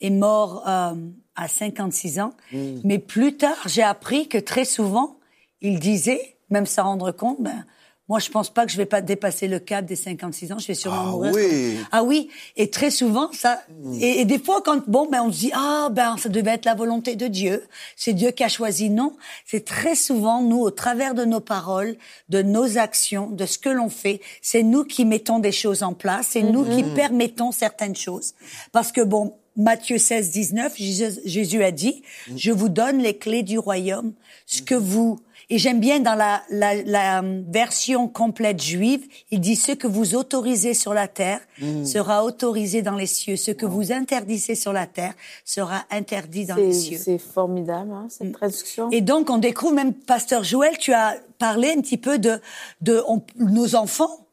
est 0.00 0.10
mort 0.10 0.64
euh, 0.68 0.94
à 1.36 1.48
56 1.48 2.20
ans, 2.20 2.32
Mm. 2.52 2.80
mais 2.84 2.98
plus 2.98 3.36
tard, 3.36 3.56
j'ai 3.66 3.82
appris 3.82 4.28
que 4.28 4.38
très 4.38 4.64
souvent, 4.64 5.16
il 5.60 5.78
disait, 5.78 6.36
même 6.50 6.66
sans 6.66 6.84
rendre 6.84 7.12
compte, 7.12 7.40
ben, 7.40 7.64
moi, 8.08 8.18
je 8.18 8.28
pense 8.30 8.50
pas 8.50 8.66
que 8.66 8.72
je 8.72 8.76
vais 8.76 8.84
pas 8.84 9.00
dépasser 9.00 9.48
le 9.48 9.58
cap 9.58 9.86
des 9.86 9.96
56 9.96 10.52
ans, 10.52 10.58
je 10.58 10.66
vais 10.66 10.74
sûrement 10.74 11.04
Ah 11.06 11.10
mourir. 11.12 11.32
oui. 11.34 11.76
Ah 11.92 12.02
oui, 12.02 12.28
et 12.56 12.68
très 12.68 12.90
souvent, 12.90 13.30
ça, 13.32 13.62
et, 14.00 14.20
et 14.20 14.24
des 14.26 14.38
fois, 14.38 14.60
quand, 14.60 14.82
bon, 14.88 15.08
ben, 15.10 15.22
on 15.22 15.32
se 15.32 15.38
dit, 15.38 15.50
ah, 15.54 15.88
ben, 15.90 16.16
ça 16.18 16.28
devait 16.28 16.50
être 16.50 16.66
la 16.66 16.74
volonté 16.74 17.16
de 17.16 17.26
Dieu, 17.28 17.64
c'est 17.96 18.12
Dieu 18.12 18.32
qui 18.32 18.44
a 18.44 18.48
choisi. 18.48 18.90
Non, 18.90 19.16
c'est 19.46 19.64
très 19.64 19.94
souvent, 19.94 20.42
nous, 20.42 20.58
au 20.60 20.70
travers 20.72 21.14
de 21.14 21.24
nos 21.24 21.40
paroles, 21.40 21.96
de 22.28 22.42
nos 22.42 22.76
actions, 22.76 23.30
de 23.30 23.46
ce 23.46 23.56
que 23.56 23.70
l'on 23.70 23.88
fait, 23.88 24.20
c'est 24.42 24.64
nous 24.64 24.84
qui 24.84 25.06
mettons 25.06 25.38
des 25.38 25.52
choses 25.52 25.82
en 25.82 25.94
place, 25.94 26.26
c'est 26.32 26.42
nous 26.42 26.64
qui 26.64 26.82
permettons 26.82 27.52
certaines 27.52 27.96
choses. 27.96 28.34
Parce 28.72 28.92
que, 28.92 29.00
bon, 29.00 29.36
Matthieu 29.56 29.98
16, 29.98 30.30
19, 30.30 30.74
Jésus, 30.76 31.20
Jésus 31.24 31.62
a 31.62 31.70
dit, 31.70 32.02
je 32.36 32.50
vous 32.50 32.68
donne 32.68 32.98
les 32.98 33.16
clés 33.18 33.42
du 33.42 33.58
royaume, 33.58 34.12
ce 34.46 34.62
que 34.62 34.74
vous, 34.74 35.20
et 35.50 35.58
j'aime 35.58 35.78
bien 35.80 36.00
dans 36.00 36.14
la, 36.14 36.42
la, 36.48 36.74
la 36.82 37.22
euh, 37.22 37.42
version 37.50 38.08
complète 38.08 38.62
juive, 38.62 39.06
il 39.30 39.40
dit 39.40 39.56
ce 39.56 39.72
que 39.72 39.86
vous 39.86 40.14
autorisez 40.14 40.72
sur 40.72 40.94
la 40.94 41.06
terre 41.08 41.40
sera 41.84 42.24
autorisé 42.24 42.80
dans 42.80 42.96
les 42.96 43.06
cieux, 43.06 43.36
ce 43.36 43.50
que 43.50 43.66
vous 43.66 43.92
interdisez 43.92 44.54
sur 44.54 44.72
la 44.72 44.86
terre 44.86 45.12
sera 45.44 45.84
interdit 45.90 46.46
dans 46.46 46.54
les 46.56 46.72
cieux. 46.72 46.98
c'est 46.98 47.18
formidable, 47.18 47.92
hein, 47.92 48.06
cette 48.08 48.32
traduction. 48.32 48.88
Et 48.90 49.02
donc, 49.02 49.28
on 49.28 49.36
découvre, 49.38 49.74
même 49.74 49.92
Pasteur 49.92 50.44
Joël, 50.44 50.78
tu 50.78 50.94
as 50.94 51.16
parlé 51.38 51.74
un 51.76 51.80
petit 51.82 51.98
peu 51.98 52.18
de, 52.18 52.40
de 52.80 53.02
on- 53.06 53.22
nos 53.36 53.74
enfants. 53.74 54.26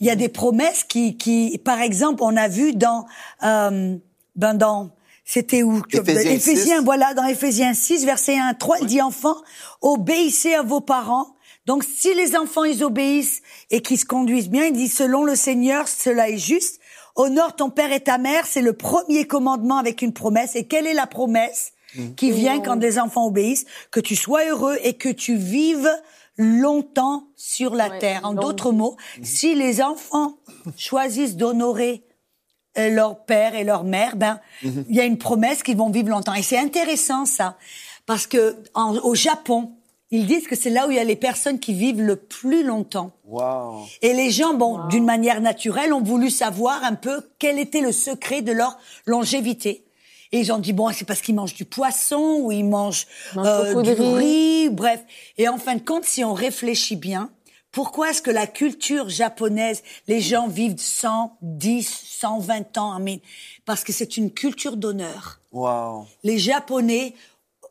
Il 0.00 0.06
y 0.06 0.10
a 0.10 0.16
des 0.16 0.28
promesses 0.28 0.84
qui, 0.84 1.16
qui, 1.16 1.56
par 1.64 1.80
exemple, 1.80 2.22
on 2.22 2.36
a 2.36 2.48
vu 2.48 2.74
dans, 2.74 3.06
euh, 3.44 3.96
ben 4.36 4.54
dans, 4.54 4.90
c'était 5.24 5.62
où 5.62 5.82
Éphésiens 5.92 6.80
6. 6.80 6.84
voilà, 6.84 7.14
dans 7.14 7.24
Éphésiens 7.24 7.74
6, 7.74 8.04
verset 8.04 8.38
1 8.38 8.46
à 8.48 8.54
3, 8.54 8.78
il 8.80 8.86
dit, 8.86 9.02
enfants, 9.02 9.36
obéissez 9.80 10.54
à 10.54 10.62
vos 10.62 10.80
parents. 10.80 11.36
Donc, 11.66 11.84
si 11.84 12.12
les 12.14 12.36
enfants, 12.36 12.64
ils 12.64 12.82
obéissent 12.82 13.40
et 13.70 13.82
qu'ils 13.82 13.98
se 13.98 14.04
conduisent 14.04 14.50
bien, 14.50 14.66
il 14.66 14.72
dit, 14.72 14.88
selon 14.88 15.24
le 15.24 15.36
Seigneur, 15.36 15.86
cela 15.86 16.28
est 16.28 16.38
juste. 16.38 16.80
Honore 17.14 17.54
ton 17.54 17.70
père 17.70 17.92
et 17.92 18.00
ta 18.00 18.18
mère, 18.18 18.46
c'est 18.46 18.62
le 18.62 18.72
premier 18.72 19.26
commandement 19.26 19.76
avec 19.76 20.02
une 20.02 20.12
promesse. 20.12 20.56
Et 20.56 20.66
quelle 20.66 20.86
est 20.86 20.94
la 20.94 21.06
promesse 21.06 21.72
qui 22.16 22.30
vient 22.30 22.60
quand 22.60 22.76
des 22.76 22.98
enfants 22.98 23.26
obéissent? 23.26 23.66
Que 23.90 24.00
tu 24.00 24.16
sois 24.16 24.46
heureux 24.48 24.78
et 24.82 24.94
que 24.94 25.10
tu 25.10 25.36
vives 25.36 25.90
longtemps 26.36 27.28
sur 27.36 27.74
la 27.74 27.90
Ouais, 27.90 27.98
terre. 27.98 28.20
En 28.24 28.32
d'autres 28.32 28.72
mots, 28.72 28.96
si 29.22 29.54
les 29.54 29.82
enfants 29.82 30.38
choisissent 30.76 31.36
d'honorer 31.36 32.02
leur 32.76 33.24
père 33.24 33.54
et 33.54 33.64
leur 33.64 33.84
mère, 33.84 34.16
ben 34.16 34.40
il 34.62 34.84
y 34.96 35.00
a 35.00 35.04
une 35.04 35.18
promesse 35.18 35.62
qu'ils 35.62 35.76
vont 35.76 35.90
vivre 35.90 36.08
longtemps. 36.08 36.34
Et 36.34 36.42
c'est 36.42 36.58
intéressant 36.58 37.24
ça, 37.26 37.56
parce 38.06 38.26
que 38.26 38.56
en- 38.74 38.96
au 38.96 39.14
Japon, 39.14 39.72
ils 40.10 40.26
disent 40.26 40.46
que 40.46 40.56
c'est 40.56 40.70
là 40.70 40.86
où 40.86 40.90
il 40.90 40.96
y 40.96 41.00
a 41.00 41.04
les 41.04 41.16
personnes 41.16 41.58
qui 41.58 41.72
vivent 41.72 42.02
le 42.02 42.16
plus 42.16 42.64
longtemps. 42.64 43.12
Wow. 43.26 43.86
Et 44.02 44.12
les 44.12 44.30
gens, 44.30 44.52
bon, 44.54 44.86
d'une 44.88 45.04
manière 45.04 45.40
naturelle, 45.40 45.92
ont 45.94 46.02
voulu 46.02 46.28
savoir 46.30 46.84
un 46.84 46.94
peu 46.94 47.22
quel 47.38 47.58
était 47.58 47.80
le 47.80 47.92
secret 47.92 48.42
de 48.42 48.52
leur 48.52 48.76
longévité. 49.06 49.84
Et 50.32 50.40
ils 50.40 50.50
ont 50.52 50.58
dit, 50.58 50.72
bon, 50.72 50.90
c'est 50.92 51.04
parce 51.04 51.20
qu'ils 51.20 51.34
mangent 51.34 51.54
du 51.54 51.64
poisson 51.66 52.38
ou 52.40 52.52
ils 52.52 52.64
mangent 52.64 53.06
Ils 53.34 53.40
mangent 53.40 53.46
euh, 53.76 53.82
du 53.82 53.90
riz. 53.92 54.14
riz, 54.16 54.68
bref. 54.70 55.00
Et 55.38 55.46
en 55.48 55.58
fin 55.58 55.74
de 55.76 55.82
compte, 55.82 56.04
si 56.04 56.24
on 56.24 56.32
réfléchit 56.32 56.96
bien, 56.96 57.30
pourquoi 57.72 58.10
est-ce 58.10 58.22
que 58.22 58.30
la 58.30 58.46
culture 58.46 59.08
japonaise, 59.08 59.82
les 60.06 60.20
gens 60.20 60.46
vivent 60.46 60.78
110, 60.78 62.02
120 62.06 62.78
ans, 62.78 63.00
parce 63.64 63.82
que 63.82 63.92
c'est 63.92 64.16
une 64.16 64.30
culture 64.30 64.76
d'honneur 64.76 65.38
Wow. 65.52 66.06
les 66.24 66.38
Japonais 66.38 67.14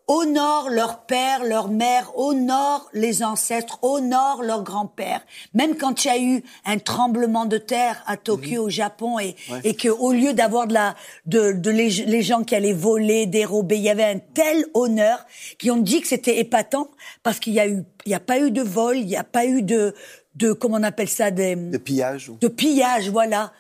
honorent 0.08 0.70
leur 0.70 1.02
père, 1.06 1.44
leur 1.46 1.70
mère, 1.70 2.12
honorent 2.18 2.90
les 2.94 3.24
ancêtres, 3.24 3.80
honorent 3.82 4.44
leur 4.44 4.64
grand-père. 4.64 5.22
Même 5.54 5.78
quand 5.78 6.04
il 6.04 6.08
y 6.08 6.12
a 6.12 6.20
eu 6.20 6.44
un 6.66 6.78
tremblement 6.80 7.46
de 7.46 7.58
terre 7.58 8.04
à 8.08 8.18
Tokyo, 8.18 8.64
au 8.64 8.70
Japon, 8.70 9.20
et, 9.20 9.36
et 9.64 9.76
que 9.76 9.88
au 9.90 10.12
lieu 10.12 10.34
d'avoir 10.34 10.68
de 10.68 10.74
la, 10.74 10.96
de, 11.26 11.54
de 11.54 11.72
les, 11.72 11.90
les 11.90 12.22
gens 12.22 12.44
qui 12.44 12.56
allaient 12.56 12.74
voler, 12.74 13.26
dérober, 13.26 13.78
il 13.78 13.84
y 13.84 13.90
avait 13.90 14.04
un 14.04 14.20
tel 14.20 14.66
honneur 14.74 15.26
qui 15.60 15.72
ont 15.72 15.78
dit 15.78 16.02
que 16.02 16.08
c'était 16.08 16.40
épatant 16.40 16.90
parce 17.24 17.40
qu'il 17.40 17.54
y 17.54 17.60
a 17.60 17.68
eu, 17.68 17.84
il 18.06 18.12
y 18.12 18.16
a 18.16 18.20
pas 18.20 18.40
eu 18.40 18.52
de 18.52 18.62
vol, 18.62 18.98
il 18.98 19.06
n'y 19.06 19.16
a 19.18 19.24
pas 19.24 19.46
eu 19.46 19.62
de, 19.62 19.94
de, 20.36 20.52
comment 20.54 20.78
on 20.78 20.84
appelle 20.84 21.10
ça, 21.10 21.32
des, 21.32 21.56
De 21.56 21.78
pillage. 21.78 22.32
de 22.42 22.48
pillage, 22.48 23.10
voilà. 23.10 23.52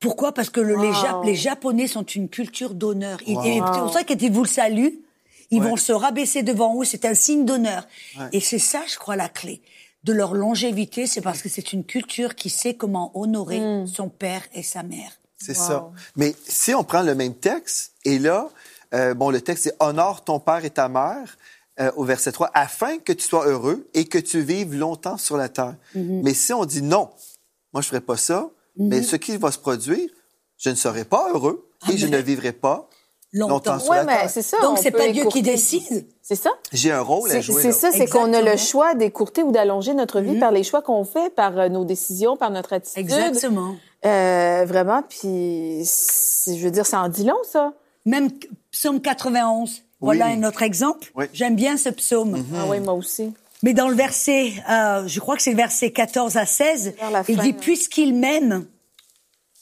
Pourquoi? 0.00 0.32
Parce 0.32 0.50
que 0.50 0.60
le- 0.60 0.74
les, 0.74 0.88
Wow. 0.88 0.94
Jap- 0.94 1.24
les 1.26 1.34
Japonais 1.36 1.86
sont 1.86 2.02
une 2.02 2.28
culture 2.28 2.74
d'honneur. 2.74 3.18
Wow. 3.24 3.42
C'est 3.44 3.60
pour 3.60 3.92
ça 3.92 4.02
qu'ils 4.02 4.32
vous 4.32 4.42
le 4.42 4.48
saluent. 4.48 4.98
Ils 5.52 5.60
Ouais. 5.62 5.68
vont 5.70 5.76
se 5.76 5.92
rabaisser 5.92 6.42
devant 6.42 6.74
vous. 6.74 6.82
C'est 6.82 7.04
un 7.04 7.14
signe 7.14 7.44
d'honneur. 7.44 7.86
Et 8.32 8.40
c'est 8.40 8.58
ça, 8.58 8.80
je 8.92 8.96
crois, 8.98 9.14
la 9.14 9.28
clé 9.28 9.62
de 10.02 10.12
leur 10.12 10.34
longévité. 10.34 11.06
C'est 11.06 11.20
parce 11.20 11.40
que 11.42 11.48
c'est 11.48 11.72
une 11.72 11.84
culture 11.84 12.34
qui 12.34 12.50
sait 12.50 12.74
comment 12.74 13.12
honorer 13.16 13.60
Hmm. 13.60 13.86
son 13.86 14.08
père 14.08 14.42
et 14.54 14.64
sa 14.64 14.82
mère. 14.82 15.12
C'est 15.38 15.56
Wow. 15.56 15.64
ça. 15.66 15.90
Mais 16.16 16.34
si 16.48 16.74
on 16.74 16.82
prend 16.84 17.02
le 17.02 17.14
même 17.14 17.34
texte, 17.34 17.92
et 18.04 18.18
là, 18.18 18.48
euh, 18.94 19.14
bon, 19.14 19.30
le 19.30 19.40
texte 19.40 19.64
c'est 19.64 19.76
Honore 19.78 20.24
ton 20.24 20.40
père 20.40 20.64
et 20.64 20.70
ta 20.70 20.88
mère, 20.88 21.36
euh, 21.80 21.90
au 21.96 22.04
verset 22.04 22.32
3, 22.32 22.50
afin 22.54 22.98
que 22.98 23.12
tu 23.12 23.24
sois 23.24 23.46
heureux 23.46 23.88
et 23.94 24.04
que 24.06 24.18
tu 24.18 24.40
vives 24.40 24.74
longtemps 24.74 25.16
sur 25.18 25.36
la 25.36 25.48
terre. 25.48 25.76
Mm-hmm. 25.96 26.22
Mais 26.24 26.34
si 26.34 26.52
on 26.52 26.64
dit 26.64 26.82
non, 26.82 27.10
moi 27.72 27.80
je 27.82 27.88
ferai 27.88 28.00
pas 28.00 28.16
ça, 28.16 28.48
mais 28.76 29.02
ce 29.02 29.16
qui 29.16 29.36
va 29.36 29.50
se 29.52 29.58
produire, 29.58 30.08
je 30.58 30.70
ne 30.70 30.74
serai 30.74 31.04
pas 31.04 31.28
heureux 31.32 31.68
et 31.92 31.96
je 31.98 32.06
ne 32.06 32.18
vivrai 32.18 32.52
pas 32.52 32.88
Longtemps. 33.32 33.78
mais 34.04 34.06
terre. 34.06 34.30
c'est 34.30 34.42
ça. 34.42 34.58
Donc, 34.60 34.78
on 34.78 34.82
c'est 34.82 34.90
pas 34.90 35.08
Dieu 35.08 35.24
qui 35.26 35.40
décide. 35.42 36.06
C'est 36.20 36.34
ça. 36.36 36.50
J'ai 36.72 36.92
un 36.92 37.00
rôle 37.00 37.30
à 37.30 37.34
C'est 37.34 37.42
jouer. 37.42 37.62
c'est 37.62 37.72
ça, 37.72 37.90
c'est 37.90 38.06
qu'on 38.06 38.32
a 38.32 38.42
le 38.42 38.56
choix 38.56 38.94
d'écourter 38.94 39.42
ou 39.42 39.50
d'allonger 39.52 39.94
notre 39.94 40.20
vie 40.20 40.38
par 40.38 40.52
les 40.52 40.62
choix 40.62 40.82
qu'on 40.82 41.04
fait, 41.04 41.34
par 41.34 41.58
euh, 41.58 41.68
nos 41.68 41.84
décisions, 41.84 42.36
par 42.36 42.50
notre 42.50 42.74
attitude. 42.74 42.98
Exactement. 43.00 43.74
Euh, 44.04 44.64
vraiment, 44.66 45.02
puis 45.08 45.84
je 45.84 46.58
veux 46.64 46.70
dire, 46.70 46.84
ça 46.86 47.00
en 47.00 47.08
dit 47.08 47.24
long, 47.24 47.36
ça. 47.50 47.72
Même 48.04 48.28
psaume 48.70 49.00
91. 49.00 49.82
Voilà 50.00 50.26
Oui. 50.26 50.32
un 50.32 50.44
autre 50.44 50.62
exemple. 50.62 51.10
Oui. 51.14 51.26
J'aime 51.32 51.54
bien 51.54 51.76
ce 51.76 51.88
psaume. 51.88 52.44
Ah 52.56 52.64
oui, 52.68 52.80
moi 52.80 52.94
aussi. 52.94 53.32
Mais 53.62 53.72
dans 53.72 53.88
le 53.88 53.94
verset, 53.94 54.52
euh, 54.68 55.06
je 55.06 55.20
crois 55.20 55.36
que 55.36 55.42
c'est 55.42 55.52
le 55.52 55.56
verset 55.56 55.92
14 55.92 56.36
à 56.36 56.44
16, 56.46 56.94
Vers 56.98 57.10
la 57.12 57.22
il 57.28 57.38
dit, 57.38 57.52
puisqu'il 57.52 58.12
m'aime, 58.14 58.66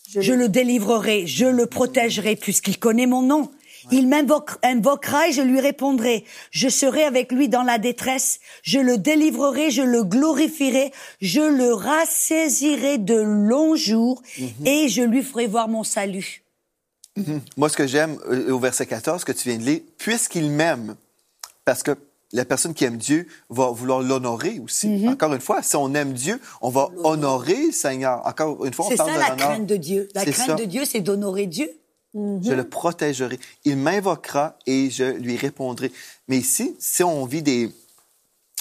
je 0.08 0.32
le 0.32 0.48
délivrerai, 0.48 1.26
je 1.26 1.44
le 1.44 1.66
protégerai, 1.66 2.34
puisqu'il 2.36 2.78
connaît 2.78 3.06
mon 3.06 3.20
nom. 3.22 3.50
Il 3.90 4.08
m'invoque- 4.08 4.58
invoquera 4.62 5.28
et 5.28 5.32
je 5.32 5.42
lui 5.42 5.60
répondrai. 5.60 6.24
Je 6.50 6.68
serai 6.68 7.04
avec 7.04 7.32
lui 7.32 7.48
dans 7.48 7.62
la 7.62 7.78
détresse. 7.78 8.40
Je 8.62 8.78
le 8.78 8.98
délivrerai, 8.98 9.70
je 9.70 9.82
le 9.82 10.02
glorifierai, 10.04 10.92
je 11.20 11.40
le 11.40 11.72
rassaisirai 11.72 12.98
de 12.98 13.14
longs 13.20 13.76
jours 13.76 14.22
et 14.64 14.88
je 14.88 15.02
lui 15.02 15.22
ferai 15.22 15.46
voir 15.46 15.68
mon 15.68 15.84
salut. 15.84 16.42
Moi, 17.56 17.68
ce 17.68 17.76
que 17.76 17.86
j'aime 17.86 18.18
euh, 18.30 18.50
au 18.52 18.58
verset 18.58 18.86
14 18.86 19.24
que 19.24 19.32
tu 19.32 19.48
viens 19.48 19.58
de 19.58 19.64
lire, 19.64 19.80
puisqu'il 19.98 20.50
m'aime, 20.50 20.94
parce 21.64 21.82
que 21.82 21.96
la 22.32 22.44
personne 22.44 22.72
qui 22.72 22.84
aime 22.84 22.96
Dieu 22.96 23.26
va 23.50 23.70
vouloir 23.70 24.00
l'honorer 24.00 24.60
aussi. 24.64 24.88
Mhm. 24.88 25.08
Encore 25.08 25.34
une 25.34 25.40
fois, 25.40 25.62
si 25.62 25.74
on 25.76 25.92
aime 25.94 26.12
Dieu, 26.12 26.40
on 26.62 26.68
va 26.70 26.88
honorer 27.02 27.66
le 27.66 27.72
Seigneur. 27.72 28.22
Encore 28.24 28.64
une 28.64 28.72
fois, 28.72 28.86
on 28.86 28.90
C'est 28.90 28.96
parle 28.96 29.10
ça 29.10 29.16
de 29.16 29.20
la 29.20 29.28
l'honneur. 29.30 29.48
crainte 29.48 29.66
de 29.66 29.76
Dieu. 29.76 30.08
La 30.14 30.24
C'est 30.24 30.30
crainte 30.30 30.46
ça. 30.46 30.54
de 30.54 30.64
Dieu, 30.64 30.84
c'est 30.84 31.00
d'honorer 31.00 31.46
Dieu. 31.46 31.68
Je 32.14 32.52
le 32.52 32.64
protégerai. 32.64 33.38
Il 33.64 33.76
m'invoquera 33.76 34.56
et 34.66 34.90
je 34.90 35.04
lui 35.04 35.36
répondrai. 35.36 35.92
Mais 36.28 36.38
ici, 36.38 36.76
si 36.80 37.04
on 37.04 37.24
vit 37.24 37.42
des, 37.42 37.70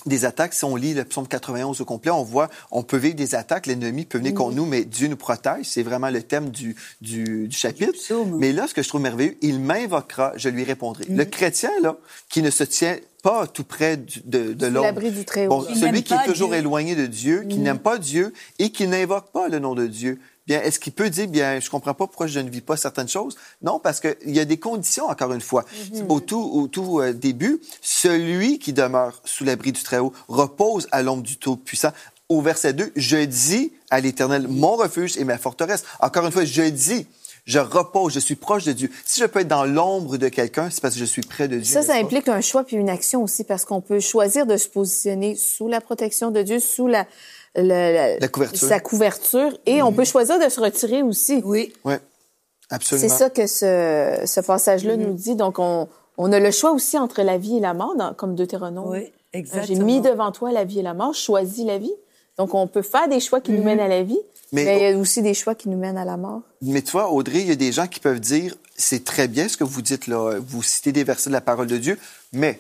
des 0.06 0.24
attaques, 0.26 0.54
si 0.54 0.66
on 0.66 0.76
lit 0.76 0.94
le 0.94 1.04
psaume 1.04 1.28
91 1.28 1.82
au 1.82 1.86
complet, 1.86 2.12
on 2.12 2.24
voit, 2.24 2.50
on 2.72 2.84
peut 2.84 2.98
vivre 2.98 3.16
des 3.16 3.34
attaques, 3.36 3.66
l'ennemi 3.66 4.06
peut 4.06 4.20
venir 4.20 4.34
contre 4.36 4.56
nous, 4.56 4.66
mais 4.66 4.86
Dieu 4.86 5.08
nous 5.08 5.18
protège. 5.18 5.66
C'est 5.66 5.84
vraiment 5.84 6.10
le 6.10 6.22
thème 6.22 6.50
du, 6.52 6.76
du, 7.02 7.48
du 7.48 7.58
chapitre. 7.58 7.98
Mais 8.38 8.52
là, 8.52 8.68
ce 8.68 8.74
que 8.74 8.84
je 8.84 8.88
trouve 8.88 9.02
merveilleux, 9.02 9.38
il 9.42 9.60
m'invoquera, 9.60 10.34
je 10.36 10.50
lui 10.50 10.64
répondrai. 10.64 11.06
Le 11.10 11.26
chrétien, 11.26 11.72
là, 11.82 11.98
qui 12.30 12.42
ne 12.44 12.52
se 12.52 12.64
tient 12.64 12.98
pas 13.24 13.48
tout 13.48 13.66
près 13.66 13.98
de, 13.98 14.54
de 14.54 14.66
Sous 14.68 14.72
l'homme. 14.74 14.84
l'abri 14.84 15.12
du 15.12 15.26
Très-Haut. 15.26 15.50
Bon, 15.50 15.76
celui 15.76 16.04
qui 16.04 16.14
est 16.14 16.24
toujours 16.26 16.50
Dieu. 16.50 16.60
éloigné 16.60 16.96
de 16.96 17.06
Dieu, 17.06 17.44
qui 17.50 17.58
n'aime 17.58 17.80
pas 17.80 17.98
Dieu 17.98 18.32
et 18.60 18.70
qui 18.70 18.88
n'invoque 18.88 19.32
pas 19.32 19.50
le 19.50 19.60
nom 19.60 19.76
de 19.76 19.88
Dieu. 19.88 20.20
Bien, 20.50 20.64
est-ce 20.64 20.80
qu'il 20.80 20.94
peut 20.94 21.12
dire, 21.12 21.28
bien, 21.28 21.60
je 21.60 21.70
comprends 21.70 21.94
pas 21.94 22.08
pourquoi 22.08 22.26
je 22.26 22.40
ne 22.40 22.50
vis 22.50 22.62
pas 22.62 22.76
certaines 22.76 23.08
choses? 23.08 23.38
Non, 23.62 23.78
parce 23.78 24.00
qu'il 24.00 24.32
y 24.32 24.40
a 24.40 24.46
des 24.46 24.58
conditions, 24.58 25.08
encore 25.08 25.32
une 25.32 25.42
fois. 25.42 25.64
Au 26.10 26.20
tout, 26.20 26.42
au 26.42 26.68
tout 26.68 27.02
euh, 27.02 27.14
début, 27.14 27.62
celui 27.84 28.58
qui 28.58 28.74
demeure 28.74 29.22
sous 29.26 29.44
l'abri 29.44 29.74
du 29.74 29.84
Très-Haut 29.84 30.12
repose 30.28 30.88
à 30.92 31.04
l'ombre 31.04 31.22
du 31.22 31.38
Tout-Puissant. 31.38 31.92
Au 32.30 32.42
verset 32.42 32.74
2, 32.74 32.94
je 32.96 33.18
dis 33.18 33.74
à 33.92 34.00
l'Éternel, 34.00 34.48
mon 34.48 34.76
refuge 34.76 35.18
et 35.20 35.24
ma 35.24 35.38
forteresse. 35.38 35.84
Encore 36.00 36.26
une 36.26 36.32
fois, 36.32 36.46
je 36.46 36.64
dis, 36.64 37.06
je 37.46 37.60
repose, 37.60 38.14
je 38.14 38.20
suis 38.20 38.36
proche 38.36 38.64
de 38.66 38.72
Dieu. 38.72 38.90
Si 39.06 39.20
je 39.20 39.28
peux 39.28 39.42
être 39.42 39.48
dans 39.48 39.66
l'ombre 39.66 40.18
de 40.18 40.30
quelqu'un, 40.30 40.72
c'est 40.72 40.82
parce 40.82 40.96
que 40.96 41.00
je 41.00 41.06
suis 41.06 41.22
près 41.22 41.48
de 41.48 41.60
Dieu. 41.60 41.74
Ça, 41.74 41.84
ça 41.84 41.94
implique 41.94 42.28
un 42.28 42.42
choix 42.42 42.64
puis 42.64 42.76
une 42.76 42.90
action 42.90 43.24
aussi, 43.24 43.44
parce 43.44 43.66
qu'on 43.66 43.82
peut 43.82 44.00
choisir 44.00 44.48
de 44.48 44.58
se 44.58 44.68
positionner 44.68 45.36
sous 45.36 45.68
la 45.68 45.80
protection 45.80 46.32
de 46.32 46.42
Dieu, 46.42 46.60
sous 46.60 46.88
la, 46.88 47.06
la, 47.56 48.18
La 48.20 48.28
couverture. 48.28 48.68
sa 48.68 48.80
couverture, 48.80 49.58
et 49.66 49.82
on 49.82 49.92
peut 49.92 50.06
choisir 50.06 50.40
de 50.40 50.50
se 50.50 50.60
retirer 50.60 51.02
aussi. 51.04 51.42
Oui. 51.46 51.74
Oui, 51.84 51.96
absolument. 52.70 53.08
C'est 53.10 53.14
ça 53.16 53.30
que 53.30 53.48
ce, 53.48 54.22
ce 54.26 54.40
passage-là 54.42 54.98
nous 54.98 55.14
dit. 55.14 55.36
Donc, 55.36 55.60
on, 55.60 55.88
on 56.18 56.32
a 56.32 56.40
le 56.40 56.52
choix 56.52 56.72
aussi 56.72 56.98
entre 56.98 57.22
la 57.24 57.38
vie 57.38 57.58
et 57.58 57.60
la 57.60 57.74
mort, 57.74 57.96
dans- 57.96 58.14
comme 58.14 58.36
Deutéronome. 58.36 58.90
Oui, 58.90 59.00
Euh, 59.00 59.10
exactement. 59.34 59.66
J'ai 59.68 59.84
mis 59.84 60.02
devant 60.02 60.32
toi 60.32 60.52
la 60.52 60.64
vie 60.64 60.80
et 60.80 60.84
la 60.84 60.94
mort, 60.94 61.14
choisis 61.14 61.66
la 61.66 61.78
vie. 61.78 61.94
Donc, 62.38 62.54
on 62.54 62.68
peut 62.68 62.82
faire 62.82 63.08
des 63.10 63.20
choix 63.20 63.42
qui 63.42 63.52
nous 63.52 63.64
mènent 63.64 63.80
à 63.82 63.88
la 63.88 64.02
vie, 64.04 64.20
Mais- 64.54 64.64
mais, 64.66 64.78
il 64.78 64.84
y 64.84 64.94
a 64.94 64.98
aussi 64.98 65.22
des 65.22 65.34
choix 65.34 65.56
qui 65.56 65.68
nous 65.70 65.78
mènent 65.78 65.98
à 65.98 66.06
la 66.06 66.16
mort. 66.18 66.42
Mais 66.62 66.82
tu 66.82 66.92
vois, 66.92 67.12
Audrey, 67.12 67.40
il 67.42 67.48
y 67.48 67.52
a 67.52 67.56
des 67.56 67.72
gens 67.74 67.88
qui 67.88 68.00
peuvent 68.00 68.20
dire, 68.22 68.56
c'est 68.78 69.04
très 69.04 69.28
bien 69.28 69.50
ce 69.50 69.58
que 69.58 69.64
vous 69.66 69.82
dites 69.82 70.08
là, 70.08 70.36
vous 70.40 70.64
citez 70.64 70.92
des 70.94 71.04
versets 71.04 71.30
de 71.30 71.34
la 71.34 71.42
parole 71.42 71.68
de 71.68 71.78
Dieu, 71.78 72.00
mais 72.32 72.60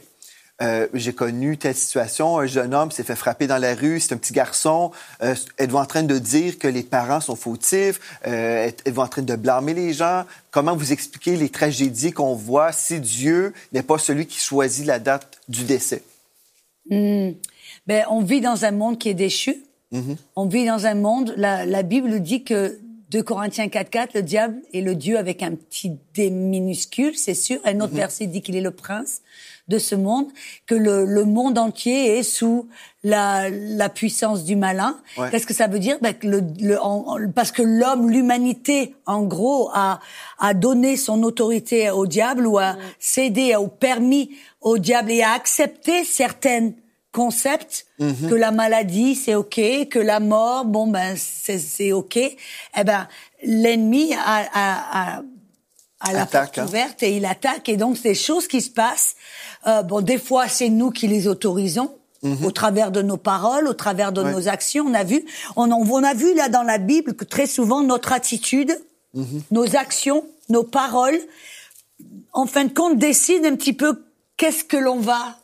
euh, 0.62 0.88
j'ai 0.94 1.14
connu 1.14 1.58
telle 1.58 1.76
situation, 1.76 2.38
un 2.38 2.46
jeune 2.46 2.74
homme 2.74 2.92
s'est 2.92 3.04
fait 3.04 3.16
frapper 3.16 3.48
dans 3.48 3.58
la 3.58 3.76
rue, 3.76 4.00
c'est 4.00 4.14
un 4.14 4.18
petit 4.18 4.34
garçon, 4.34 4.92
euh, 5.24 5.36
êtes-vous 5.58 5.78
en 5.78 5.86
train 5.86 6.04
de 6.04 6.18
dire 6.18 6.60
que 6.60 6.68
les 6.68 6.84
parents 6.84 7.22
sont 7.22 7.36
fautifs, 7.36 8.00
euh, 8.28 8.68
êtes-vous 8.68 9.02
en 9.02 9.08
train 9.08 9.22
de 9.22 9.36
blâmer 9.36 9.74
les 9.74 9.94
gens? 9.94 10.26
Comment 10.52 10.76
vous 10.76 10.92
expliquez 10.92 11.38
les 11.38 11.50
tragédies 11.50 12.12
qu'on 12.12 12.36
voit 12.36 12.72
si 12.72 13.00
Dieu 13.00 13.54
n'est 13.72 13.84
pas 13.84 13.98
celui 13.98 14.26
qui 14.26 14.40
choisit 14.40 14.86
la 14.86 15.00
date 15.00 15.40
du 15.48 15.64
décès? 15.64 16.04
Ben, 16.90 18.06
on 18.10 18.22
vit 18.22 18.42
dans 18.42 18.66
un 18.66 18.72
monde 18.72 18.98
qui 18.98 19.10
est 19.10 19.14
déchu. 19.14 19.58
On 20.36 20.46
vit 20.46 20.66
dans 20.66 20.86
un 20.86 20.94
monde, 20.94 21.34
la, 21.36 21.66
la 21.66 21.82
Bible 21.82 22.20
dit 22.20 22.44
que 22.44 22.78
2 23.12 23.24
Corinthiens 23.24 23.68
4.4, 23.68 24.10
le 24.16 24.22
diable 24.22 24.62
est 24.74 24.82
le 24.82 24.94
Dieu 24.94 25.18
avec 25.18 25.42
un 25.42 25.56
petit 25.56 25.94
D 26.14 26.30
minuscule, 26.30 27.16
c'est 27.16 27.34
sûr. 27.34 27.60
Un 27.66 27.80
autre 27.80 27.96
verset 27.96 28.28
dit 28.28 28.42
qu'il 28.44 28.56
est 28.56 28.62
le 28.62 28.70
prince 28.72 29.22
de 29.68 29.80
ce 29.80 29.96
monde, 29.96 30.28
que 30.68 30.76
le, 30.76 31.06
le 31.06 31.26
monde 31.26 31.58
entier 31.58 32.18
est 32.20 32.24
sous 32.24 32.68
la, 33.04 33.50
la 33.50 33.90
puissance 33.90 34.44
du 34.44 34.56
malin. 34.56 35.00
Ouais. 35.18 35.30
Qu'est-ce 35.32 35.48
que 35.48 35.54
ça 35.56 35.68
veut 35.68 35.80
dire? 35.80 35.98
Ben, 36.02 36.14
que 36.14 36.28
le, 36.28 36.42
le- 36.60 36.80
en- 36.82 37.18
Parce 37.34 37.52
que 37.52 37.62
l'homme, 37.64 38.10
l'humanité, 38.12 38.96
en 39.08 39.24
gros, 39.24 39.70
a, 39.74 40.00
a 40.40 40.54
donné 40.54 40.96
son 40.98 41.24
autorité 41.24 41.90
au 41.92 42.06
diable 42.08 42.46
ou 42.46 42.58
a 42.60 42.78
cédé, 43.00 43.54
a 43.54 43.62
permis 43.68 44.32
au 44.62 44.78
diable 44.78 45.12
et 45.12 45.22
a 45.24 45.32
accepté 45.34 46.04
certaines 46.04 46.74
concepts 47.12 47.86
que 48.00 48.36
la 48.36 48.52
maladie 48.52 49.16
c'est 49.16 49.36
ok, 49.36 49.60
que 49.90 50.00
la 50.00 50.20
mort 50.20 50.66
bon 50.66 50.88
ben 50.88 51.16
c'est 51.18 51.92
ok. 51.92 52.18
Eh 52.18 52.84
ben 52.86 53.08
l'ennemi 53.44 54.14
a, 54.14 54.20
a, 54.54 55.18
a, 55.18 55.22
a 56.02 56.14
la 56.14 56.22
Attaque, 56.24 56.56
porte 56.56 56.58
hein. 56.60 56.66
ouverte 56.68 57.04
et 57.04 57.16
il 57.18 57.26
attaque 57.26 57.68
et 57.70 57.78
donc 57.78 57.98
c'est 57.98 58.10
des 58.10 58.16
choses 58.16 58.48
qui 58.48 58.62
se 58.62 58.70
passent. 58.70 59.16
Euh, 59.68 59.82
bon 59.84 60.02
des 60.02 60.18
fois 60.18 60.48
c'est 60.48 60.70
nous 60.70 60.92
qui 60.92 61.08
les 61.08 61.28
autorisons. 61.28 61.96
Au 62.44 62.52
travers 62.52 62.92
de 62.92 63.02
nos 63.02 63.16
paroles, 63.16 63.66
au 63.66 63.74
travers 63.74 64.12
de 64.12 64.22
Ouais. 64.22 64.34
nos 64.34 64.50
actions, 64.50 64.84
on 64.86 64.94
a 64.94 65.06
vu, 65.06 65.24
on, 65.56 65.72
on 65.72 66.04
a 66.04 66.14
vu 66.14 66.36
là 66.36 66.50
dans 66.50 66.64
la 66.64 66.78
Bible 66.78 67.14
que 67.14 67.24
très 67.24 67.48
souvent 67.48 67.82
notre 67.82 68.12
attitude, 68.12 68.78
nos 69.52 69.78
actions, 69.78 70.26
nos 70.50 70.64
paroles, 70.66 71.18
en 72.34 72.46
fin 72.46 72.66
de 72.66 72.74
compte, 72.74 72.98
décide 72.98 73.46
un 73.46 73.56
petit 73.56 73.72
peu 73.72 74.04
qu'est-ce 74.36 74.66
que 74.66 74.76
l'on 74.76 75.00
va 75.00 75.39